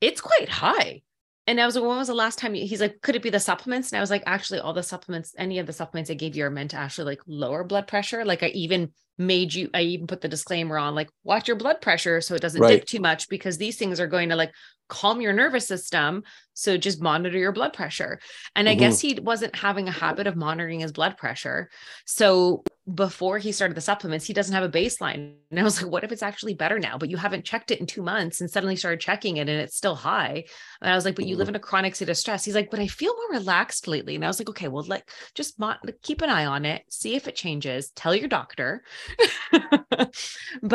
[0.00, 1.02] it's quite high.
[1.46, 3.30] And I was like, when was the last time you, he's like, could it be
[3.30, 3.90] the supplements?
[3.90, 6.44] And I was like, actually, all the supplements, any of the supplements I gave you
[6.44, 8.24] are meant to actually like lower blood pressure.
[8.24, 11.80] Like I even made you, I even put the disclaimer on, like, watch your blood
[11.80, 12.78] pressure so it doesn't Right.
[12.80, 14.52] dip too much because these things are going to like
[14.88, 16.22] calm your nervous system.
[16.54, 18.18] So just monitor your blood pressure.
[18.54, 18.78] And I Mhm.
[18.78, 21.70] guess he wasn't having a habit of monitoring his blood pressure.
[22.06, 25.36] So before he started the supplements, he doesn't have a baseline.
[25.50, 26.98] And I was like, what if it's actually better now?
[26.98, 29.76] But you haven't checked it in two months and suddenly started checking it and it's
[29.76, 30.44] still high.
[30.82, 32.44] And I was like, but you live in a chronic state of stress.
[32.44, 34.14] He's like, but I feel more relaxed lately.
[34.16, 37.14] And I was like, okay, well, like just mo- keep an eye on it, see
[37.14, 38.82] if it changes, tell your doctor.
[39.90, 40.10] but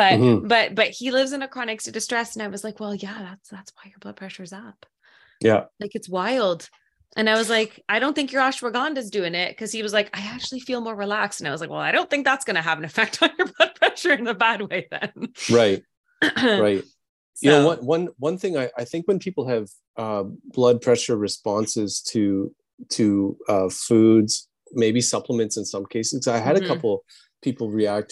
[0.09, 0.47] Mhm.
[0.47, 2.35] but but he lives in a chronic state of stress.
[2.35, 4.85] And I was like, well, yeah, that's that's why your blood pressure's up.
[5.49, 6.61] Yeah Like it's wild.
[7.17, 10.09] And I was like, I don't think your ashwagandha's doing it because he was like,
[10.19, 11.39] I actually feel more relaxed.
[11.39, 13.29] And I was like, well, I don't think that's going to have an effect on
[13.37, 15.11] your blood pressure in a bad way then.
[15.61, 15.81] right
[16.67, 16.83] right
[17.41, 19.65] you know So- one one one thing I, I think when people have
[20.03, 20.23] uh,
[20.57, 22.23] blood pressure responses to
[22.97, 23.05] to
[23.53, 24.33] uh, foods
[24.83, 26.63] maybe supplements in some cases i had Mhm.
[26.63, 26.93] a couple
[27.47, 28.11] people react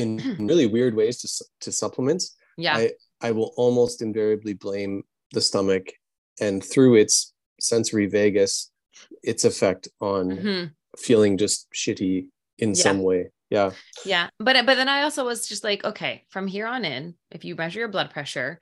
[0.00, 0.08] in
[0.50, 1.28] really weird ways to,
[1.64, 2.24] to supplements
[2.66, 2.76] Yeah.
[2.80, 2.84] I,
[3.28, 4.94] I will almost invariably blame
[5.36, 5.86] the stomach
[6.40, 8.70] and through its sensory vagus
[9.22, 10.72] its effect on Mhm.
[10.98, 12.26] feeling just shitty
[12.58, 12.82] in Yeah.
[12.82, 13.70] some way yeah
[14.04, 14.30] Yeah.
[14.38, 17.54] But but then I also was just like, okay, from here on in, if you
[17.54, 18.60] measure your blood pressure,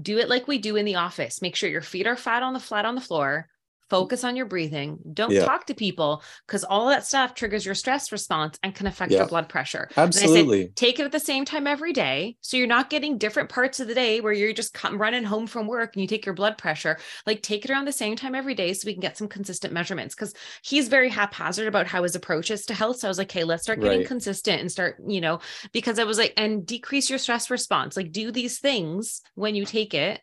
[0.00, 1.42] do it like we do in the office.
[1.42, 3.48] Make sure your feet are flat on the flat on the floor.
[3.88, 4.98] Focus on your breathing.
[5.12, 5.44] Don't Yeah.
[5.44, 9.26] talk to people because all that stuff triggers your stress response and can affect your
[9.26, 9.88] blood pressure.
[10.14, 12.36] And I said, absolutely take it at the same time every day.
[12.40, 15.46] So you're not getting different parts of the day where you're just come running home
[15.46, 16.98] from work and you take your blood pressure.
[17.26, 19.72] Like take it around the same time every day so we can get some consistent
[19.72, 20.14] measurements.
[20.14, 22.98] Because he's very haphazard about how his approach is to health.
[22.98, 24.06] So I was like, okay, let's start getting Right.
[24.08, 25.40] consistent and start, you know,
[25.72, 27.96] because I was like, and decrease your stress response.
[27.96, 30.20] Like do these things when you take it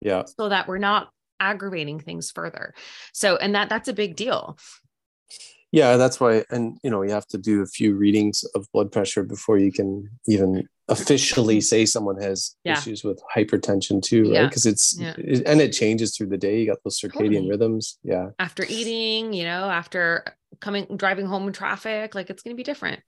[0.00, 1.08] yeah so that we're not
[1.40, 2.74] aggravating things further.
[3.12, 4.56] So and that that's a big deal.
[5.72, 8.92] Yeah, that's why, and you know, you have to do a few readings of blood
[8.92, 12.78] pressure before you can even officially say someone has Yeah.
[12.78, 14.32] issues with hypertension too, right?
[14.32, 14.46] Yeah.
[14.46, 15.14] Because it's Yeah.
[15.18, 16.60] it- and it changes through the day.
[16.60, 17.12] You got those circadian
[17.44, 17.50] Totally.
[17.50, 17.98] rhythms.
[18.04, 20.24] Yeah, After eating, you know, after
[20.60, 23.00] coming driving home in traffic, like it's gonna be different.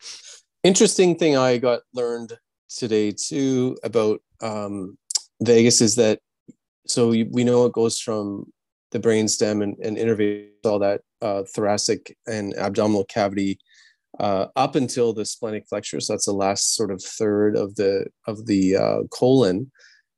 [0.64, 2.36] interesting thing I got learned
[2.68, 4.98] today too about um,
[5.40, 6.18] vagus is that
[6.86, 8.52] so we know it goes from
[8.92, 13.58] the brainstem and, and innervates all that uh, thoracic and abdominal cavity
[14.20, 16.00] uh, up until the splenic flexure.
[16.00, 19.70] So that's the last sort of third of the of the uh, colon.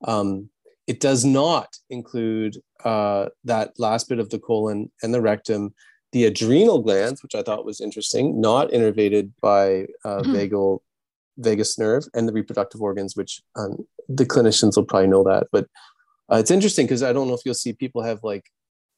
[0.04, 0.50] Um,
[0.87, 5.74] it does not include uh, that last bit of the colon and the rectum.
[6.12, 10.35] The adrenal glands, which I thought was interesting, not innervated by uh, Mhm.
[10.35, 10.78] vagal
[11.37, 15.48] vagus nerve, and the reproductive organs, which um, the clinicians will probably know that.
[15.52, 15.66] But
[16.33, 18.45] uh, it's interesting because I don't know if you'll see people have like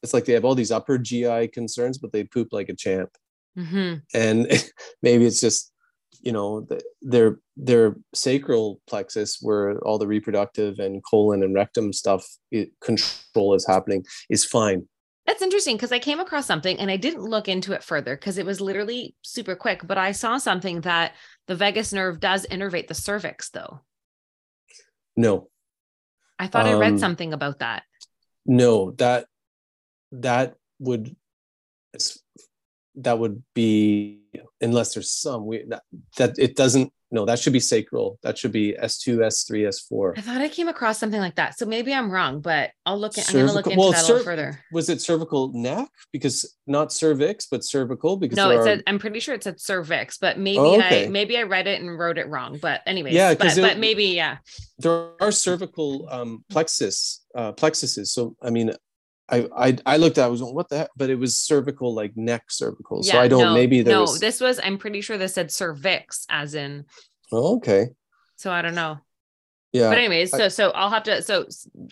[0.03, 3.09] it's like they have all these upper GI concerns, but they poop like a champ
[3.57, 4.01] Mhm.
[4.13, 4.47] and
[5.01, 5.71] maybe it's just
[6.21, 11.91] you know the, their their sacral plexus where all the reproductive and colon and rectum
[11.93, 14.87] stuff it, control is happening is fine
[15.25, 18.37] That's interesting because I came across something and I didn't look into it further because
[18.37, 21.13] it was literally super quick, but I saw something that
[21.47, 23.81] the vagus nerve does innervate the cervix though.
[25.15, 25.49] no
[26.41, 27.83] I thought I read Um, something about that.
[28.45, 29.27] No, that
[30.11, 31.15] that would
[32.95, 34.25] that would be
[34.59, 35.83] unless there's some we that,
[36.17, 40.21] that it doesn't no that should be sacral that should be s2 s3 s4 I
[40.21, 41.57] thought I came across something like that.
[41.57, 44.07] So maybe I'm wrong, but I'll look at I'm gonna look into well, that a
[44.07, 44.63] little further.
[44.71, 48.83] was it cervical neck because not cervix but cervical because No, there it are- said
[48.87, 51.05] I'm pretty sure it said cervix, but maybe Oh, okay.
[51.05, 52.57] I maybe I read it and wrote it wrong.
[52.61, 54.37] But anyways, Yeah, but, but maybe yeah.
[54.79, 58.71] there are cervical um plexus uh plexuses so i mean
[59.31, 60.89] I, I I looked at it, I was going, what the heck?
[60.97, 63.01] But it was cervical, like neck cervical.
[63.03, 65.51] so I don't no, maybe there no, was this was I'm pretty sure this said
[65.51, 66.85] cervix as in
[67.31, 67.89] oh, okay.
[68.35, 68.97] so I don't know.
[69.73, 69.87] Yeah.
[69.87, 71.45] but anyways, I- so so I'll have to so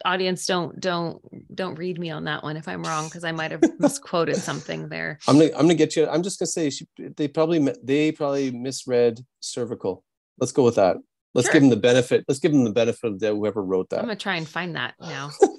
[0.04, 1.21] audience don't don't
[1.56, 4.89] don't read me on that one if I'm wrong because I might have misquoted something
[4.89, 5.17] there.
[5.28, 6.08] I'm gonna I'm gonna get you.
[6.08, 10.04] I'm just gonna say she, they probably they probably misread cervical.
[10.39, 10.97] Let's go with that.
[11.34, 11.54] Let's Sure.
[11.54, 12.25] give them the benefit.
[12.28, 13.99] Let's give them the benefit of whoever wrote that.
[13.99, 15.32] I'm gonna try and find that now.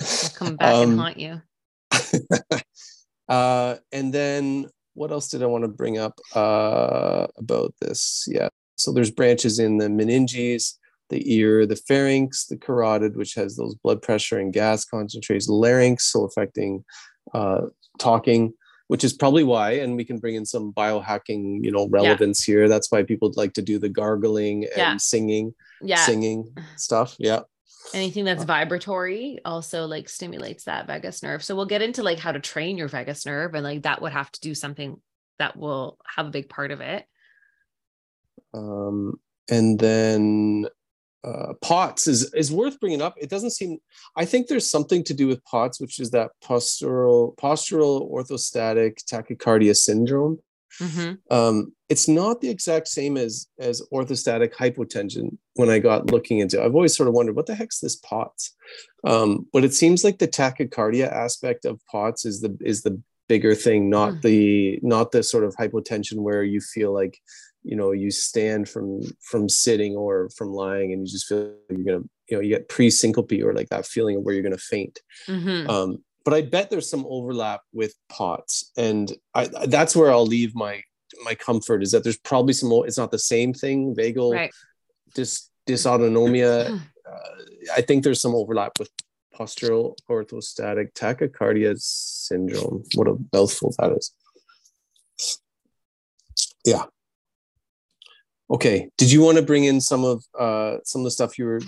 [0.00, 1.42] I'll come back and Um, haunt you.
[3.28, 8.26] uh, and then what else did I want to bring up uh, about this?
[8.28, 8.48] Yeah.
[8.78, 10.74] So there's branches in the meninges,
[11.10, 16.12] the ear, the pharynx, the carotid, which has those blood pressure and gas concentrates, larynx,
[16.12, 16.84] so affecting
[17.34, 17.62] uh,
[17.98, 18.52] talking,
[18.88, 22.68] which is probably why, and we can bring in some biohacking, you know, relevance here.
[22.68, 24.96] That's why people like to do the gargling and Yeah.
[24.98, 26.04] singing, Yeah.
[26.06, 27.16] singing stuff.
[27.18, 27.40] Yeah.
[27.94, 32.32] Anything that's vibratory also like stimulates that vagus nerve so we'll get into like how
[32.32, 35.00] to train your vagus nerve and like that would have to do something
[35.38, 37.06] that will have a big part of it
[38.54, 39.18] um,
[39.50, 40.66] and then
[41.24, 43.14] uh, POTS is is worth bringing up.
[43.18, 43.78] It doesn't seem.
[44.16, 49.74] I think there's something to do with POTS, which is that postural postural orthostatic tachycardia
[49.74, 50.38] syndrome.
[50.78, 51.18] Mhm.
[51.30, 55.36] Um, it's not the exact same as as orthostatic hypotension.
[55.54, 56.64] When I got looking into, it.
[56.64, 58.54] I've always sort of wondered what the heck's this POTS.
[59.04, 63.54] Um, but it seems like the tachycardia aspect of POTS is the is the bigger
[63.54, 64.20] thing, not Hmm.
[64.22, 67.18] the not the sort of hypotension where you feel like
[67.64, 71.38] you know you stand from from sitting or from lying and you just feel
[71.68, 74.44] like you're gonna you know you get pre-syncope or like that feeling of where you're
[74.44, 75.68] gonna faint Mhm.
[75.68, 78.70] um but i bet there's some overlap with pots.
[78.76, 80.82] And i that's where i'll leave my
[81.24, 83.94] my comfort is that there's probably some it's not the same thing.
[83.94, 84.50] Vagal right.
[85.14, 86.78] dis dysautonomia
[87.10, 87.34] uh,
[87.74, 88.90] i think there's some overlap with
[89.34, 92.84] postural orthostatic tachycardia syndrome.
[92.94, 94.12] What a mouthful that is.
[96.66, 96.84] Yeah.
[98.50, 98.90] Okay.
[98.98, 101.62] Did you want to bring in some of uh some of the stuff you were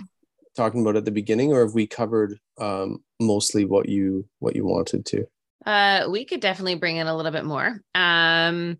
[0.54, 4.64] talking about at the beginning or have we covered um mostly what you what you
[4.64, 5.26] wanted to?
[5.66, 7.80] Uh we could definitely bring in a little bit more.
[7.94, 8.78] Um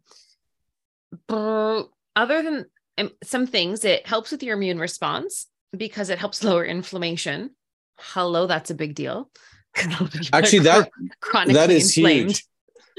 [2.17, 2.67] other than
[2.99, 7.51] um, some things it helps with your immune response because it helps lower inflammation.
[7.99, 9.31] Hello that's a big deal.
[10.33, 12.31] Actually that chronically that is inflamed.
[12.31, 12.47] huge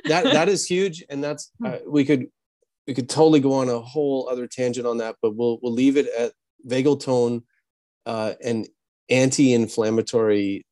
[0.06, 2.27] that that is huge and that's uh, we could
[2.88, 5.97] we could totally go on a whole other tangent on that but we'll we'll leave
[5.97, 6.34] it at
[6.67, 7.43] vagal tone
[8.06, 8.67] uh, and
[9.10, 10.65] anti-inflammatory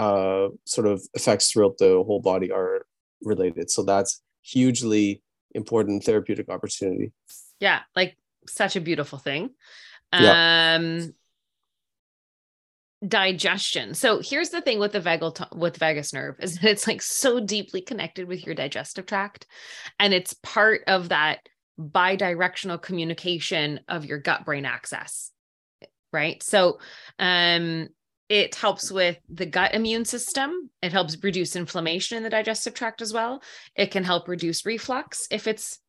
[0.00, 2.86] uh, sort of effects throughout the whole body are
[3.22, 5.22] related so that's hugely
[5.54, 7.12] important therapeutic opportunity
[7.60, 8.16] yeah like
[8.48, 9.50] such a beautiful thing
[10.12, 10.74] Yeah.
[10.76, 11.12] um
[13.06, 17.02] digestion so here's the thing with the vagal with vagus nerve is that it's like
[17.02, 19.46] so deeply connected with your digestive tract
[19.98, 21.40] and it's part of that
[21.78, 25.32] bidirectional communication of your gut brain axis.
[26.12, 26.78] right so
[27.18, 27.88] um
[28.30, 30.70] it helps with the gut immune system.
[30.80, 33.42] It helps reduce inflammation in the digestive tract as well.
[33.74, 35.80] It can help reduce reflux if it's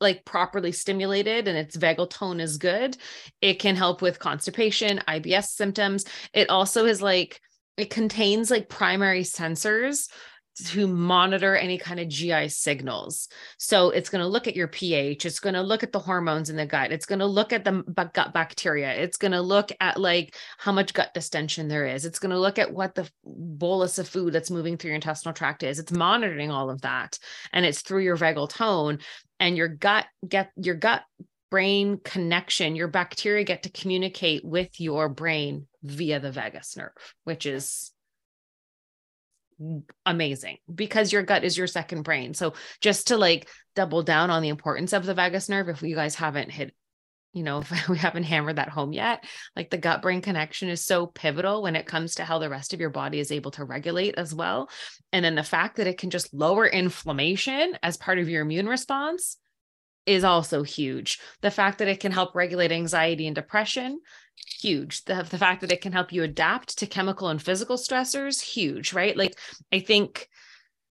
[0.00, 2.96] like properly stimulated and its vagal tone is good,
[3.40, 6.04] it can help with constipation, IBS symptoms.
[6.34, 7.40] It also is like
[7.76, 10.08] it contains like primary sensors
[10.54, 13.28] to monitor any kind of GI signals.
[13.58, 16.50] So it's going to look at your pH, it's going to look at the hormones
[16.50, 19.70] in the gut, it's going to look at the gut bacteria, it's going to look
[19.80, 23.08] at like how much gut distension there is, it's going to look at what the
[23.24, 25.78] bolus of food that's moving through your intestinal tract is.
[25.78, 27.18] It's monitoring all of that
[27.52, 28.98] and it's through your vagal tone
[29.40, 31.02] and your gut get your gut
[31.50, 36.92] brain connection your bacteria get to communicate with your brain via the vagus nerve
[37.24, 37.92] which is
[40.06, 44.42] amazing because your gut is your second brain so just to like double down on
[44.42, 46.74] the importance of the vagus nerve if you guys haven't hit
[47.32, 49.24] you know if we haven't hammered that home yet
[49.56, 52.74] like the gut brain connection is so pivotal when it comes to how the rest
[52.74, 54.68] of your body is able to regulate as well
[55.12, 58.68] and then the fact that it can just lower inflammation as part of your immune
[58.68, 59.36] response
[60.06, 61.20] is also huge.
[61.42, 64.00] The fact that it can help regulate anxiety and depression,
[64.46, 65.04] huge.
[65.04, 68.92] The, the fact that it can help you adapt to chemical and physical stressors, huge,
[68.92, 69.16] right?
[69.16, 69.38] Like,
[69.72, 70.28] I think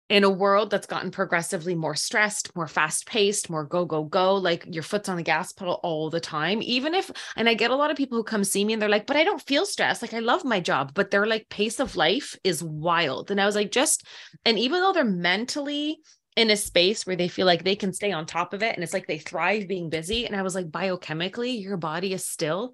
[0.07, 4.35] in a world that's gotten progressively more stressed, more fast paced, more go, go, go,
[4.35, 6.61] like your foot's on the gas pedal all the time.
[6.61, 8.87] Even if, and I get a lot of people who come see me and they're
[8.87, 10.03] like, but I don't feel stressed.
[10.03, 13.31] Like I love my job, but their like pace of life is wild.
[13.31, 14.05] And I was like, just,
[14.45, 15.97] and even though they're mentally
[16.35, 18.83] in a space where they feel like they can stay on top of it and
[18.83, 20.27] it's like they thrive being busy.
[20.27, 22.73] And I was like, biochemically, your body is still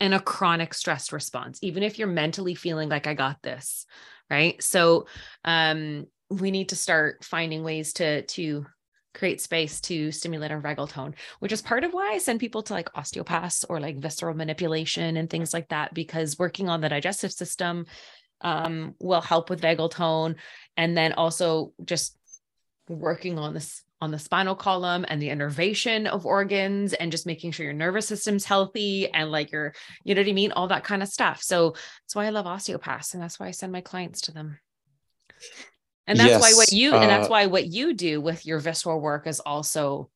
[0.00, 3.86] in a chronic stress response, even if you're mentally feeling like I got this.
[4.30, 4.62] Right.
[4.62, 5.06] So,
[5.44, 8.66] um, we need to start finding ways to to
[9.14, 12.62] create space to stimulate our vagal tone, which is part of why I send people
[12.64, 16.88] to like osteopaths or like visceral manipulation and things like that, because working on the
[16.88, 17.86] digestive system
[18.42, 20.36] um, will help with vagal tone.
[20.76, 22.16] And then also just
[22.88, 27.50] working on this on the spinal column and the innervation of organs and just making
[27.50, 30.52] sure your nervous system's healthy and like your, you know what I mean?
[30.52, 31.42] All that kind of stuff.
[31.42, 34.58] So that's why I love osteopaths and that's why I send my clients to them.
[36.06, 38.46] And that's yes, why what you uh, and that's uh, why what you do with
[38.46, 40.10] your visceral work is also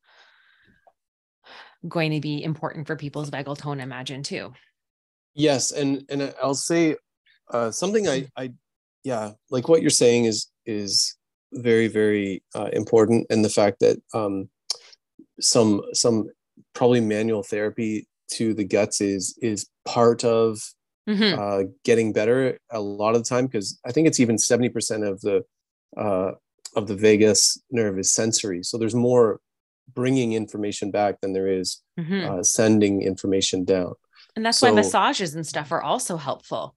[1.87, 4.55] going to be important for people's vagal tone, imagine too.
[5.35, 6.97] Yes, and and I'll say
[7.51, 8.53] uh, something I I
[9.05, 11.16] yeah, like what you're saying is is
[11.53, 14.49] very very uh, important, and the fact that um,
[15.41, 16.29] some some
[16.75, 20.61] probably manual therapy to the guts is is part of
[21.09, 21.38] mm-hmm.
[21.38, 25.05] uh, getting better a lot of the time because I think it's even seventy percent
[25.05, 25.45] of the
[25.97, 26.33] uh,
[26.75, 28.62] of the vagus nerve is sensory.
[28.62, 29.41] So there's more
[29.93, 32.31] bringing information back than there is mm-hmm.
[32.31, 33.95] uh, sending information down.
[34.37, 36.75] And that's so, why massages and stuff are also helpful,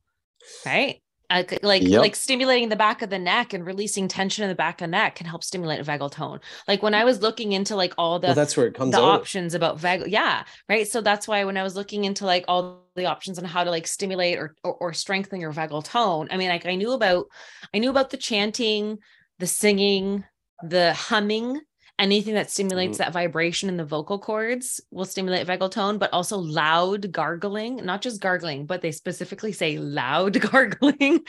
[0.65, 1.01] right?
[1.29, 2.01] Uh, like yep.
[2.01, 4.91] like stimulating the back of the neck and releasing tension in the back of the
[4.91, 6.39] neck can help stimulate vagal tone.
[6.67, 8.99] Like when I was looking into like all the well, that's where it comes the
[8.99, 9.21] out.
[9.21, 10.87] options about vagal, yeah, right.
[10.87, 13.71] So that's why when I was looking into like all the options on how to
[13.71, 17.25] like stimulate or, or, or strengthen your vagal tone, I mean, like I knew about
[17.73, 18.99] I knew about the chanting,
[19.39, 20.23] the singing,
[20.63, 21.59] the humming,
[21.97, 23.05] anything that stimulates mm-hmm.
[23.05, 28.01] that vibration in the vocal cords will stimulate vagal tone, but also loud gargling, not
[28.01, 31.21] just gargling, but they specifically say loud gargling.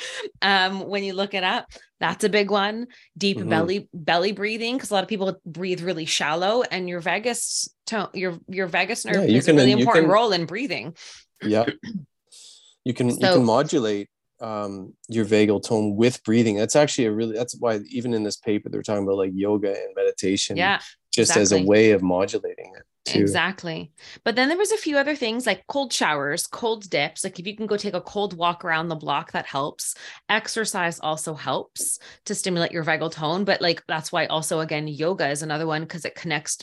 [0.43, 1.67] um, when you look it up,
[2.01, 2.89] that's a big one.
[3.17, 3.49] Deep mm-hmm.
[3.49, 8.09] belly belly breathing, because a lot of people breathe really shallow, and your vagus tone,
[8.13, 10.97] your your vagus nerve yeah, plays a really important can, role in breathing.
[11.43, 11.67] Yeah.
[12.85, 14.09] You can so, you can modulate
[14.41, 16.57] um, your vagal tone with breathing.
[16.57, 19.71] That's actually a really that's why even in this paper they're talking about like yoga
[19.71, 20.57] and meditation.
[20.57, 20.81] Yeah.
[21.13, 21.43] Just exactly.
[21.43, 22.83] as a way of modulating it.
[23.07, 23.21] Too.
[23.21, 23.93] Exactly.
[24.25, 27.23] But then there was a few other things like cold showers, cold dips.
[27.23, 29.95] Like if you can go take a cold walk around the block, that helps.
[30.29, 33.45] Exercise also helps to stimulate your vagal tone.
[33.45, 36.59] But like that's why also again yoga is another one because it connects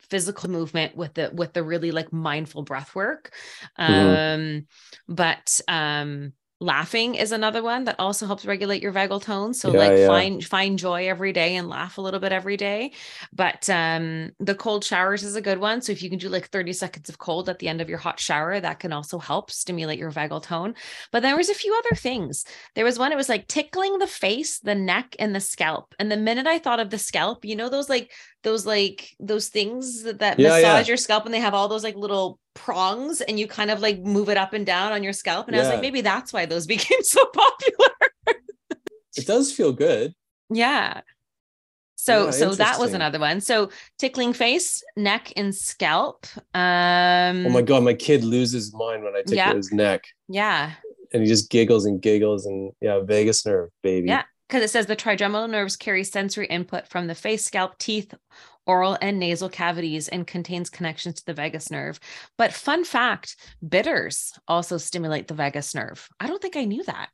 [0.00, 3.32] physical movement with the with the really like mindful breath work.
[3.78, 4.56] Mm-hmm.
[4.58, 4.66] Um,
[5.08, 9.52] but um laughing is another one that also helps regulate your vagal tone.
[9.52, 10.06] So yeah, like yeah.
[10.06, 12.92] find find joy every day and laugh a little bit every day.
[13.32, 15.82] But um the cold showers is a good one.
[15.82, 17.98] So if you can do like 30 seconds of cold at the end of your
[17.98, 20.74] hot shower that can also help stimulate your vagal tone.
[21.12, 22.44] But there was a few other things.
[22.74, 25.94] There was one it was like tickling the face the neck and the scalp.
[25.98, 29.48] And the minute i thought of the scalp you know those like those like those
[29.48, 33.20] things that, that yeah, massage your scalp and they have all those like little prongs
[33.20, 35.46] and you kind of like move it up and down on your scalp.
[35.46, 35.62] And yeah.
[35.62, 37.94] I was like, maybe that's why those became so popular.
[39.16, 40.14] it does feel good.
[40.50, 41.02] Yeah.
[41.94, 43.40] So yeah, so that was another one.
[43.40, 46.26] So tickling face, neck, and scalp.
[46.54, 49.54] Um Oh my god, my kid loses mind when I tickle yeah.
[49.54, 50.04] his neck.
[50.28, 50.72] Yeah.
[51.12, 54.08] And he just giggles and giggles and yeah, vagus nerve, baby.
[54.08, 54.24] Yeah.
[54.48, 58.14] Because it says the trigeminal nerves carry sensory input from the face, scalp, teeth,
[58.66, 61.98] oral and nasal cavities and contains connections to the vagus nerve.
[62.36, 66.08] But fun fact bitters also stimulate the vagus nerve.
[66.20, 67.08] I don't think I knew that.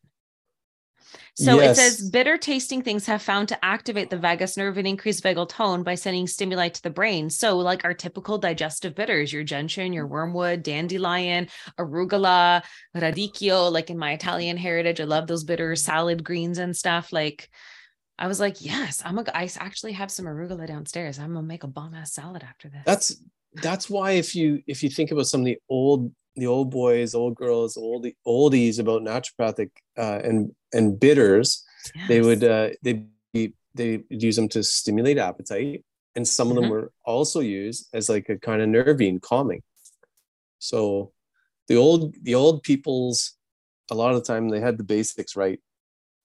[1.35, 1.79] So yes.
[1.79, 5.49] it says bitter tasting things have found to activate the vagus nerve and increase vagal
[5.49, 7.31] tone by sending stimuli to the brain.
[7.31, 11.49] So, like our typical digestive bitters, your gentian, your wormwood, dandelion,
[11.79, 12.63] arugula,
[12.97, 17.13] radicchio, like in my Italian heritage, I love those bitter salad greens and stuff.
[17.13, 17.49] Like
[18.19, 21.19] I was like, yes, I'm a, I actually have some arugula downstairs.
[21.19, 22.83] I'm gonna make a bomb ass salad after this.
[22.85, 23.17] That's
[23.55, 27.15] that's why if you if you think about some of the old the old boys,
[27.15, 31.65] old girls, old oldies about naturopathic uh, and and bitters,
[31.95, 32.09] yes.
[32.09, 33.05] they would uh, they
[33.75, 36.73] they use them to stimulate appetite, and some of them mm-hmm.
[36.73, 39.63] were also used as like a kind of nervine calming.
[40.59, 41.13] So
[41.69, 43.35] the old the old people's
[43.91, 45.61] a lot of the time they had the basics right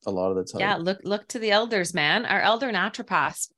[0.05, 0.62] a lot of the time.
[0.62, 2.26] Yeah, look look to the elders, man.
[2.26, 3.49] Our elder naturopaths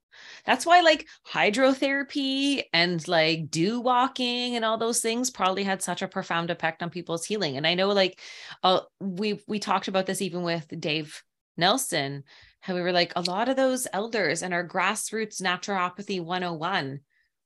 [0.45, 6.01] That's why like hydrotherapy and like dew walking and all those things probably had such
[6.01, 7.57] a profound effect on people's healing.
[7.57, 8.19] And I know like
[8.63, 11.23] uh, we we talked about this even with Dave
[11.57, 12.23] Nelson,
[12.61, 17.01] how we were like a lot of those elders and our grassroots naturopathy 101.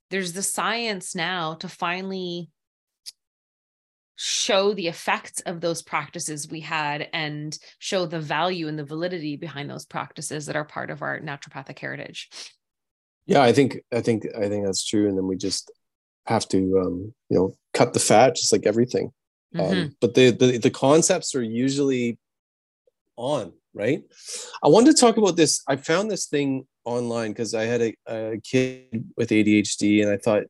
[0.09, 2.49] There's the science now to finally
[4.15, 9.36] show the effects of those practices we had and show the value and the validity
[9.36, 12.30] behind those practices that are part of our naturopathic heritage
[13.26, 15.07] yeah i think i think i think that's true.
[15.07, 15.71] And then we just
[16.26, 19.11] have to um you know cut the fat just like everything.
[19.55, 19.71] Mm-hmm.
[19.71, 22.17] um, but the, the the concepts are usually
[23.17, 24.03] on right?
[24.63, 25.63] I wanted to talk about this.
[25.67, 30.17] I found this thing online because i had a, a kid with adhd and i
[30.17, 30.43] thought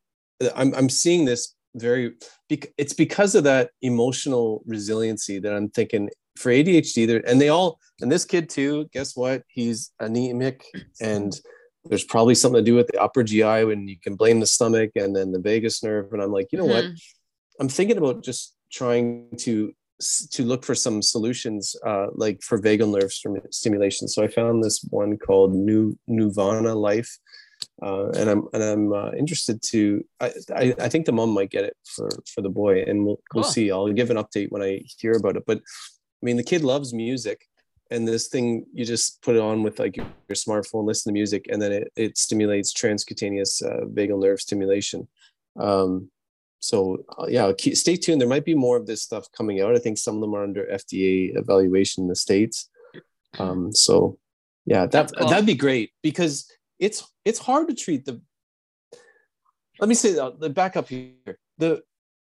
[0.56, 2.14] I'm, I'm seeing this very
[2.50, 7.80] it's because of that emotional resiliency that i'm thinking for adhd there and they all
[8.02, 9.44] and this kid too guess what?
[9.48, 10.66] He's anemic
[11.02, 11.34] and
[11.86, 14.92] there's probably something to do with the upper gi and you can blame the stomach
[14.96, 16.90] and then the vagus nerve and i'm like you know mm-hmm.
[16.90, 17.00] what
[17.60, 19.74] i'm thinking about just trying to
[20.32, 23.14] to look for some solutions uh, like for vagal nerve
[23.52, 27.20] stimulation so i found this one called new Nervana life
[27.82, 30.04] uh, and I'm and I'm uh, interested to.
[30.20, 33.16] I, I, I think the mom might get it for for the boy, and we'll
[33.32, 33.42] cool.
[33.42, 33.72] we'll see.
[33.72, 35.44] I'll give an update when I hear about it.
[35.46, 37.46] But I mean, the kid loves music,
[37.94, 41.14] and this thing you just put it on with like your, your smartphone, listen to
[41.14, 45.08] music, and then it it stimulates transcutaneous uh, vagal nerve stimulation.
[45.60, 46.10] Um,
[46.60, 48.20] so uh, yeah, stay tuned.
[48.20, 49.76] There might be more of this stuff coming out.
[49.76, 52.70] I think some of them are under FDA evaluation in the states.
[53.38, 54.18] Um, so
[54.66, 55.30] yeah, that cool.
[55.30, 58.22] that'd be great because it's it's hard to treat the
[59.80, 61.14] let me say the back up here
[61.58, 61.82] the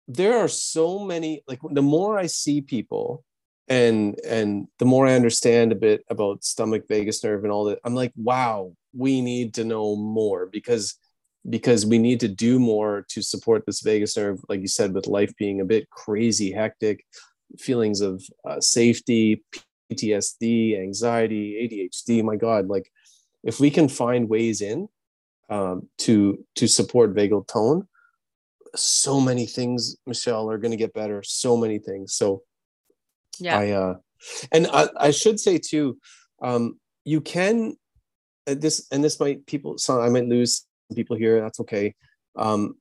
[0.08, 3.24] there are so many like the more i see people
[3.68, 7.80] and and the more i understand a bit about stomach vagus nerve and all that
[7.84, 10.96] i'm like wow we need to know more because
[11.50, 15.08] because we need to do more to support this vagus nerve like you said with
[15.08, 17.06] life being a bit crazy hectic
[17.58, 19.44] feelings of uh, safety
[19.92, 22.92] ptsd anxiety adhd my god like
[23.44, 24.88] if we can find ways in
[25.50, 27.88] um, to to support vagal tone
[28.76, 32.14] so many things michelle are going to get better so many things.
[32.14, 32.44] So
[33.40, 33.58] yeah.
[33.58, 33.96] I uh
[34.52, 35.98] and i, I should say too
[36.42, 37.76] um you can
[38.48, 40.66] uh, this and this might people so i might lose
[40.96, 41.96] people here that's okay.
[42.36, 42.76] Um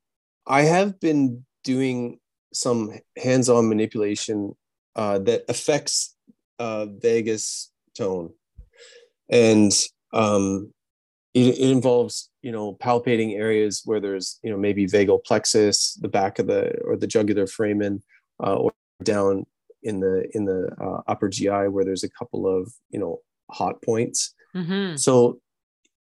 [0.46, 2.18] i have been doing
[2.53, 4.55] some hands-on manipulation
[4.96, 6.14] uh that affects
[6.59, 8.32] uh vagus tone.
[9.30, 9.72] And
[10.12, 10.72] um,
[11.34, 16.09] it, it, involves you know palpating areas where there's you know maybe vagal plexus, the
[16.09, 18.03] back of the or the jugular foramen,
[18.42, 18.72] uh, or
[19.03, 19.46] down
[19.83, 23.20] in the in the uh, upper GI where there's a couple of you know
[23.51, 24.35] hot points.
[24.55, 24.97] Mm-hmm.
[24.97, 25.41] So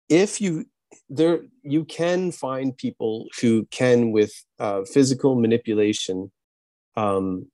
[0.08, 0.66] if you
[1.08, 6.30] there you can find people who can with uh, physical manipulation
[6.96, 7.46] um,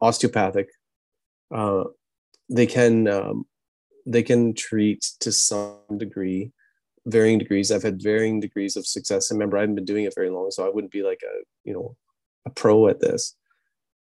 [0.00, 0.68] osteopathic
[1.54, 1.84] uh,
[2.48, 3.44] they can um,
[4.06, 6.52] they can treat to some degree
[7.06, 10.14] varying degrees i've had varying degrees of success and remember i haven't been doing it
[10.14, 11.96] very long so i wouldn't be like a you know
[12.46, 13.36] a pro at this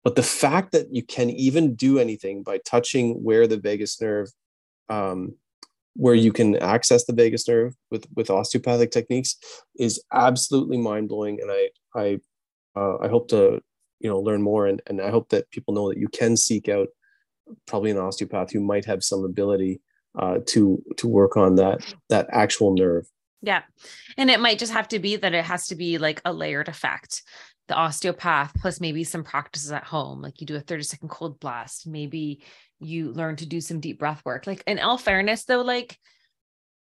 [0.05, 4.29] but the fact that you can even do anything by touching where the vagus nerve
[4.89, 5.35] um,
[5.95, 9.37] where you can access the vagus nerve with with osteopathic techniques
[9.79, 12.19] is absolutely mind-blowing and i i
[12.77, 13.61] uh, i hope to
[14.01, 16.69] you know learn more and, and i hope that people know that you can seek
[16.69, 16.89] out
[17.67, 19.81] probably an osteopath who might have some ability
[20.19, 23.09] uh, to to work on that that actual nerve.
[23.43, 23.63] Yeah,
[24.19, 26.69] and it might just have to be that it has to be like a layered
[26.69, 27.23] effect.
[27.71, 31.39] The osteopath plus maybe some practices at home, like you do a 30 second cold
[31.39, 31.87] blast.
[31.87, 32.43] Maybe
[32.81, 34.49] you learn to do some deep breath work.
[34.49, 35.97] Like in all fairness, though, like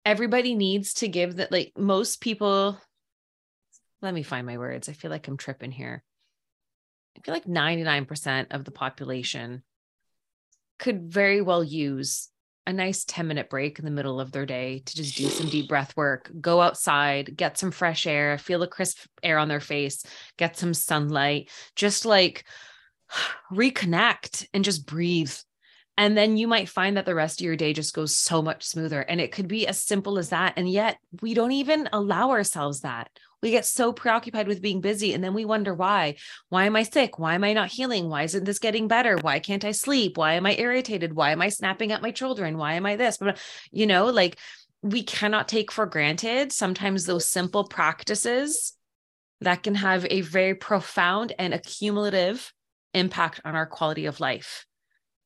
[0.06, 1.52] everybody needs to give that.
[1.52, 2.80] Like most people,
[4.02, 4.88] let me find my words.
[4.88, 6.06] I feel like I'm tripping here.
[7.18, 9.64] I feel like 99% of the population
[10.80, 12.30] could very well use
[12.68, 15.48] a nice 10 minute break in the middle of their day to just do some
[15.48, 19.62] deep breath work, go outside, get some fresh air, feel the crisp air on their
[19.62, 20.04] face,
[20.38, 22.44] get some sunlight, just like
[23.52, 25.34] reconnect and just breathe.
[25.98, 28.66] And then you might find that the rest of your day just goes so much
[28.66, 29.02] smoother.
[29.02, 30.54] And it could be as simple as that.
[30.58, 33.10] And yet we don't even allow ourselves that.
[33.44, 36.16] We get so preoccupied with being busy and then we wonder why.
[36.50, 37.20] Why am I sick?
[37.20, 38.10] Why am I not healing?
[38.10, 39.18] Why isn't this getting better?
[39.18, 40.18] Why can't I sleep?
[40.18, 41.14] Why am I irritated?
[41.14, 42.58] Why am I snapping at my children?
[42.58, 43.18] Why am I this?
[43.18, 43.40] But
[43.72, 44.38] you know, like
[44.82, 48.74] we cannot take for granted sometimes those simple practices
[49.42, 52.52] that can have a very profound and accumulative
[52.94, 54.66] impact on our quality of life.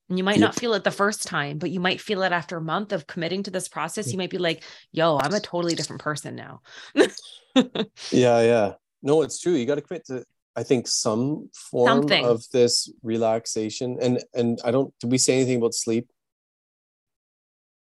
[0.09, 0.49] And you might Yep.
[0.49, 3.07] not feel it the first time, but you might feel it after a month of
[3.07, 4.11] committing to this process.
[4.11, 6.61] You might be like, yo, I'm a totally different person now.
[8.11, 8.73] Yeah, yeah.
[9.03, 9.53] No, it's true.
[9.53, 10.23] You got to commit to,
[10.55, 12.25] I think, some form Something.
[12.25, 13.97] of this relaxation.
[14.01, 14.93] And and I don't.
[14.99, 16.09] Did we say anything about sleep?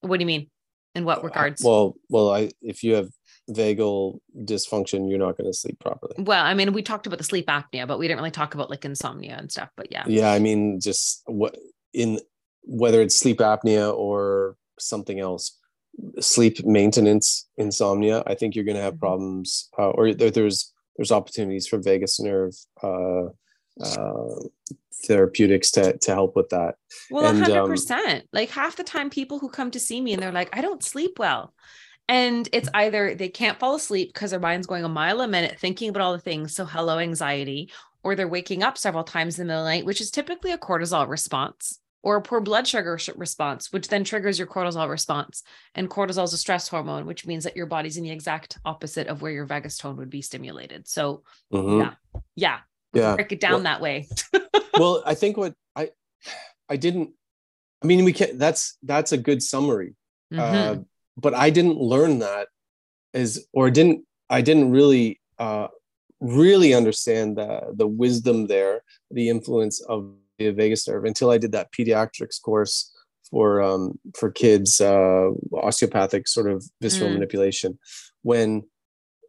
[0.01, 0.51] what do you mean?
[0.95, 1.65] In what regards?
[1.65, 3.09] Uh, Well, well, I if you have
[3.51, 6.15] vagal dysfunction, you're not going to sleep properly.
[6.19, 8.71] Well, I mean, we talked about the sleep apnea, but we didn't really talk about
[8.71, 9.71] like insomnia and stuff.
[9.77, 10.05] But yeah.
[10.07, 11.57] Yeah, I mean, just what
[11.93, 12.21] in
[12.63, 15.59] whether it's sleep apnea or something else,
[16.21, 18.23] sleep maintenance, insomnia.
[18.27, 19.01] I think you're going to have Mhm.
[19.01, 23.25] problems, uh, or there, there's there's opportunities for vagus nerve uh,
[23.81, 24.35] uh,
[25.07, 26.77] therapeutics to to help with that.
[27.11, 28.29] Well, hundred um, percent.
[28.33, 30.83] Like half the time, people who come to see me and they're like, I don't
[30.83, 31.53] sleep well.
[32.07, 35.59] And it's either they can't fall asleep because their mind's going a mile a minute
[35.59, 36.55] thinking about all the things.
[36.55, 37.73] So, hello, anxiety,
[38.03, 40.53] or they're waking up several times in the middle of the night, which is typically
[40.53, 45.43] a cortisol response or a poor blood sugar response, which then triggers your cortisol response.
[45.75, 49.07] And cortisol is a stress hormone, which means that your body's in the exact opposite
[49.07, 50.87] of where your vagus tone would be stimulated.
[50.87, 51.81] So, Mhm.
[51.81, 51.95] Yeah.
[52.37, 52.59] yeah,
[52.93, 53.15] Yeah.
[53.17, 54.07] break it down Well- that way.
[54.79, 55.91] well, I think what I
[56.69, 57.11] I didn't.
[57.83, 58.39] I mean, we can.
[58.39, 59.95] That's that's a good summary.
[60.33, 60.39] Mhm.
[60.39, 60.83] uh,
[61.17, 62.49] but I didn't learn that
[63.15, 65.69] as or didn't I didn't really uh,
[66.21, 71.53] really understand the the wisdom there, the influence of the vagus nerve until I did
[71.53, 72.93] that pediatrics course
[73.31, 77.15] for um, for kids, uh, osteopathic sort of visceral Mm.
[77.15, 77.79] manipulation.
[78.23, 78.65] When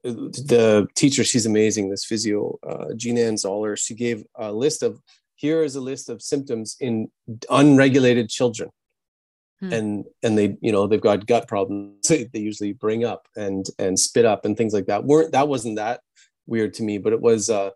[0.03, 4.99] the teacher, she's amazing, this physio, uh, Gina Ann Zoller, she gave a list of
[5.36, 7.10] here is a list of symptoms in
[7.49, 8.70] unregulated children
[9.62, 9.72] Hmm.
[9.72, 13.97] and and they you know they've got gut problems they usually bring up and and
[13.97, 16.01] spit up and things like that weren't that wasn't that
[16.45, 17.70] weird to me but it was uh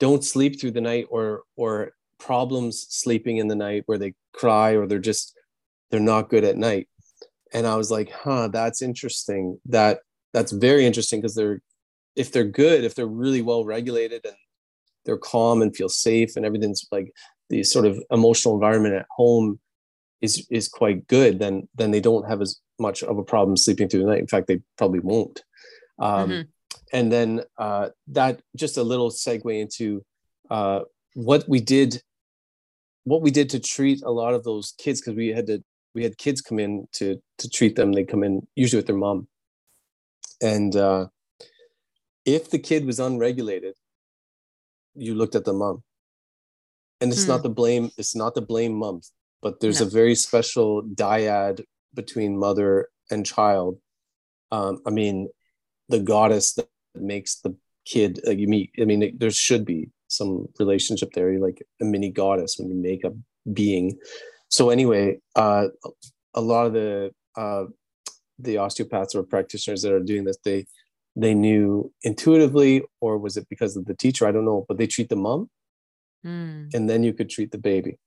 [0.00, 4.72] don't sleep through the night or or problems sleeping in the night where they cry
[4.72, 5.34] or they're just
[5.90, 6.88] they're not good at night.
[7.52, 9.58] And i was like huh that's interesting.
[9.66, 10.00] That
[10.32, 11.60] that's very interesting because they're
[12.16, 14.34] if they're good if they're really well regulated and
[15.04, 17.12] they're calm and feel safe and everything's like
[17.48, 19.60] the sort of emotional environment at home
[20.20, 23.88] is is quite good then then they don't have as much of a problem sleeping
[23.88, 24.20] through the night.
[24.20, 25.42] In fact they probably won't.
[25.98, 26.46] Um, Mhm.
[26.92, 30.04] and then uh, that just a little segue into
[30.50, 30.80] uh,
[31.16, 32.02] what we did
[33.04, 35.62] what we did to treat a lot of those kids because we had to
[35.94, 37.92] we had kids come in to to treat them.
[37.92, 39.28] They come in usually with their mom.
[40.42, 41.06] And uh,
[42.26, 43.74] if the kid was unregulated
[44.94, 45.82] you looked at the mom.
[47.00, 47.28] And it's Hmm.
[47.32, 49.00] not the blame it's not the blame mom
[49.40, 49.86] but there's No.
[49.86, 51.64] a very special dyad
[51.94, 53.80] between mother and child.
[54.52, 55.28] Um, i mean
[55.88, 57.56] the goddess that makes the
[57.86, 61.30] kid like you meet i mean it- there should be some relationship there.
[61.32, 63.12] You're like a mini goddess when you make a
[63.52, 63.98] being.
[64.48, 65.68] So anyway uh,
[66.34, 67.64] a lot of the uh,
[68.38, 70.66] the osteopaths or practitioners that are doing this they
[71.16, 74.26] they knew intuitively or was it because of the teacher?
[74.26, 75.48] I don't know but they treat the mom
[76.24, 77.98] Mm, and then you could treat the baby.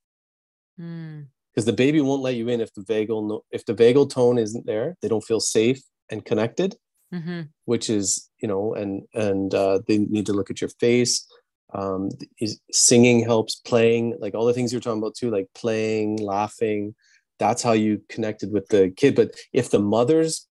[0.79, 1.27] Mm.
[1.53, 4.37] because the baby won't let you in if the vagal no, if the vagal tone
[4.37, 4.95] isn't there.
[5.01, 6.75] They don't feel safe and connected
[7.13, 7.49] Mhm.
[7.65, 11.25] which is you know and and uh, they need to look at your face
[11.73, 12.09] um
[12.39, 16.95] is singing helps playing like all the things you're talking about too like playing laughing
[17.37, 20.47] that's how you connected with the kid but if the mother's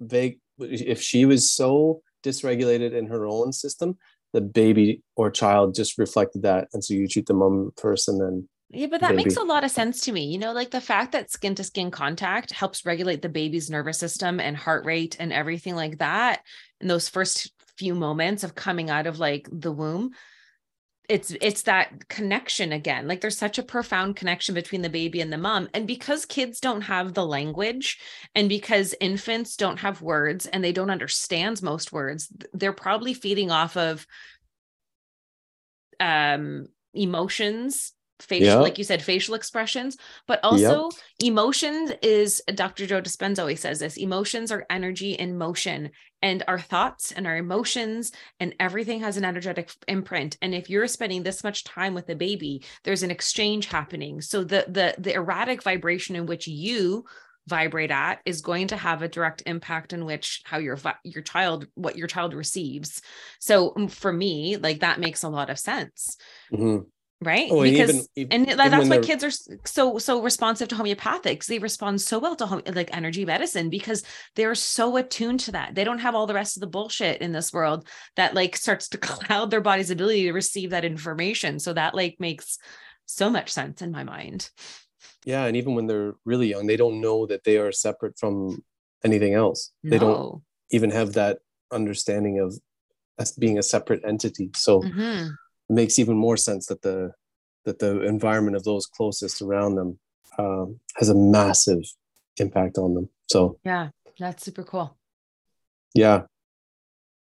[0.00, 3.96] vague if she was so dysregulated in her own system
[4.32, 8.20] the baby or child just reflected that and so you treat the mom first and
[8.20, 10.24] then Yeah, but that makes a lot of sense to me.
[10.24, 13.98] You know, like the fact that skin to skin contact helps regulate the baby's nervous
[13.98, 16.42] system and heart rate and everything like that.
[16.80, 20.10] In those first few moments of coming out of like the womb,
[21.08, 23.06] it's it's that connection again.
[23.06, 25.68] Like there's such a profound connection between the baby and the mom.
[25.74, 27.98] And because kids don't have the language
[28.34, 33.50] and because infants don't have words and they don't understand most words, they're probably feeding
[33.50, 34.06] off of
[36.00, 38.54] um emotions facial Yeah.
[38.56, 39.96] like you said facial expressions
[40.26, 40.90] but also
[41.22, 45.90] emotions is dr joe dispenza always says this emotions are energy in motion
[46.26, 48.10] and our thoughts and our emotions
[48.40, 50.36] and everything has an energetic imprint.
[50.42, 54.20] And if you're spending this much time with a baby there's an exchange happening.
[54.20, 57.04] So the the the erratic vibration in which you
[57.46, 61.68] vibrate at is going to have a direct impact in which how your your child
[61.74, 63.02] what your child receives.
[63.38, 66.16] So mm, for me like that makes a lot of sense.
[66.52, 66.86] Mhm.
[67.20, 67.48] Right?
[67.50, 71.46] Oh, and because even- and even that's why kids are so so responsive to homeopathics.
[71.46, 74.02] They respond so well to home, like energy medicine because
[74.34, 75.74] they're so attuned to that.
[75.74, 78.88] They don't have all the rest of the bullshit in this world that like starts
[78.90, 81.58] to cloud their body's ability to receive that information.
[81.58, 82.58] So that like makes
[83.06, 84.50] so much sense in my mind.
[85.24, 88.62] Yeah and even when they're really young they don't know that they are separate from
[89.04, 89.70] anything else.
[89.84, 91.38] They don't even have that
[91.72, 92.58] understanding of
[93.18, 94.50] as being a separate entity.
[94.54, 95.34] So Mhm.
[95.68, 97.12] It makes even more sense that the
[97.64, 99.98] that the environment of those closest around them
[100.38, 101.82] um, has a massive
[102.38, 103.08] impact on them.
[103.28, 103.88] So Yeah,
[104.18, 104.96] that's super cool.
[105.94, 106.22] yeah.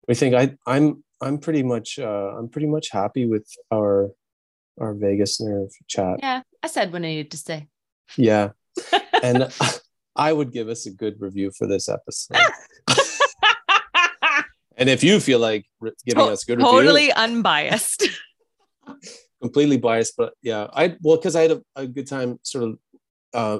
[0.09, 4.09] I think i i'm i'm pretty much uh i'm pretty much happy with our
[4.79, 6.15] our vagus nerve chat.
[6.19, 7.67] Yeah, I said what I needed to say.
[8.17, 8.49] yeah.
[9.23, 9.53] And
[10.15, 12.37] i would give us a good review for this episode
[14.81, 15.65] and if you feel like
[16.05, 18.01] giving To- us a good review totally unbiased.
[19.41, 22.71] completely biased, but yeah, I well because I had a, a good time sort of
[23.33, 23.59] uh,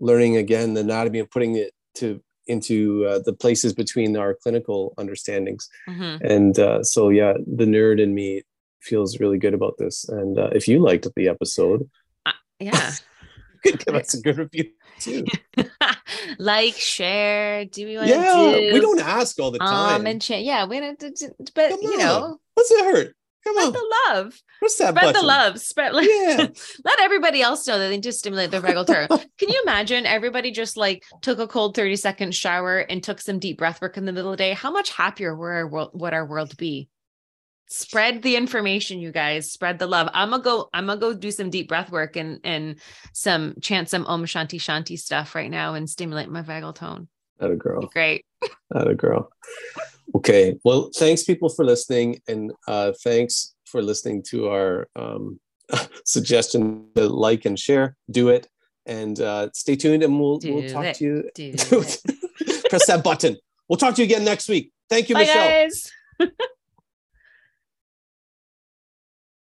[0.00, 4.94] learning again the anatomy and putting it to into uh, the places between our clinical
[4.98, 6.20] understandings, Mhm.
[6.34, 8.42] and uh, so yeah, the nerd in me
[8.80, 10.08] feels really good about this.
[10.08, 11.88] And uh, if you liked the episode,
[12.60, 12.92] Yeah.
[13.64, 14.70] you could give us a good review
[15.00, 15.24] too.
[16.38, 18.70] like, share, do we want to Yeah, do?
[18.74, 20.00] we don't ask all the time.
[20.00, 21.98] um and cha- yeah, we don't, do- do- but Come you on.
[21.98, 23.14] know, What's it hurt?
[23.44, 24.34] Come spread on, the love,
[24.66, 26.48] spread the love, spread like Yeah.
[26.84, 29.08] let everybody else know that they just stimulate their vagal nerve.
[29.38, 33.38] Can you imagine everybody just like took a cold 30 second shower and took some
[33.38, 34.52] deep breath work in the middle of the day?
[34.54, 36.88] How much happier would our world, would our world be?
[37.70, 39.52] Spread the information, you guys.
[39.52, 40.08] Spread the love.
[40.14, 40.70] I'm gonna go.
[40.72, 42.76] I'm gonna go do some deep breath work and and
[43.12, 47.08] some chant some Om Shanti Shanti stuff right now and stimulate my vagal tone.
[47.38, 47.82] That a girl.
[47.92, 48.24] Great.
[48.74, 49.30] Not a girl.
[50.14, 50.58] Okay.
[50.64, 55.38] Well, thanks people for listening, and uh, thanks for listening to our um,
[56.04, 57.96] suggestion to like and share.
[58.10, 58.48] Do it,
[58.86, 60.96] and uh, stay tuned, and we'll we'll talk it.
[60.96, 61.30] to you.
[61.34, 61.52] Do.
[62.70, 63.36] Press that button.
[63.68, 64.72] We'll talk to you again next week.
[64.88, 65.48] Thank you, Bye, Michelle.
[65.48, 65.92] guys.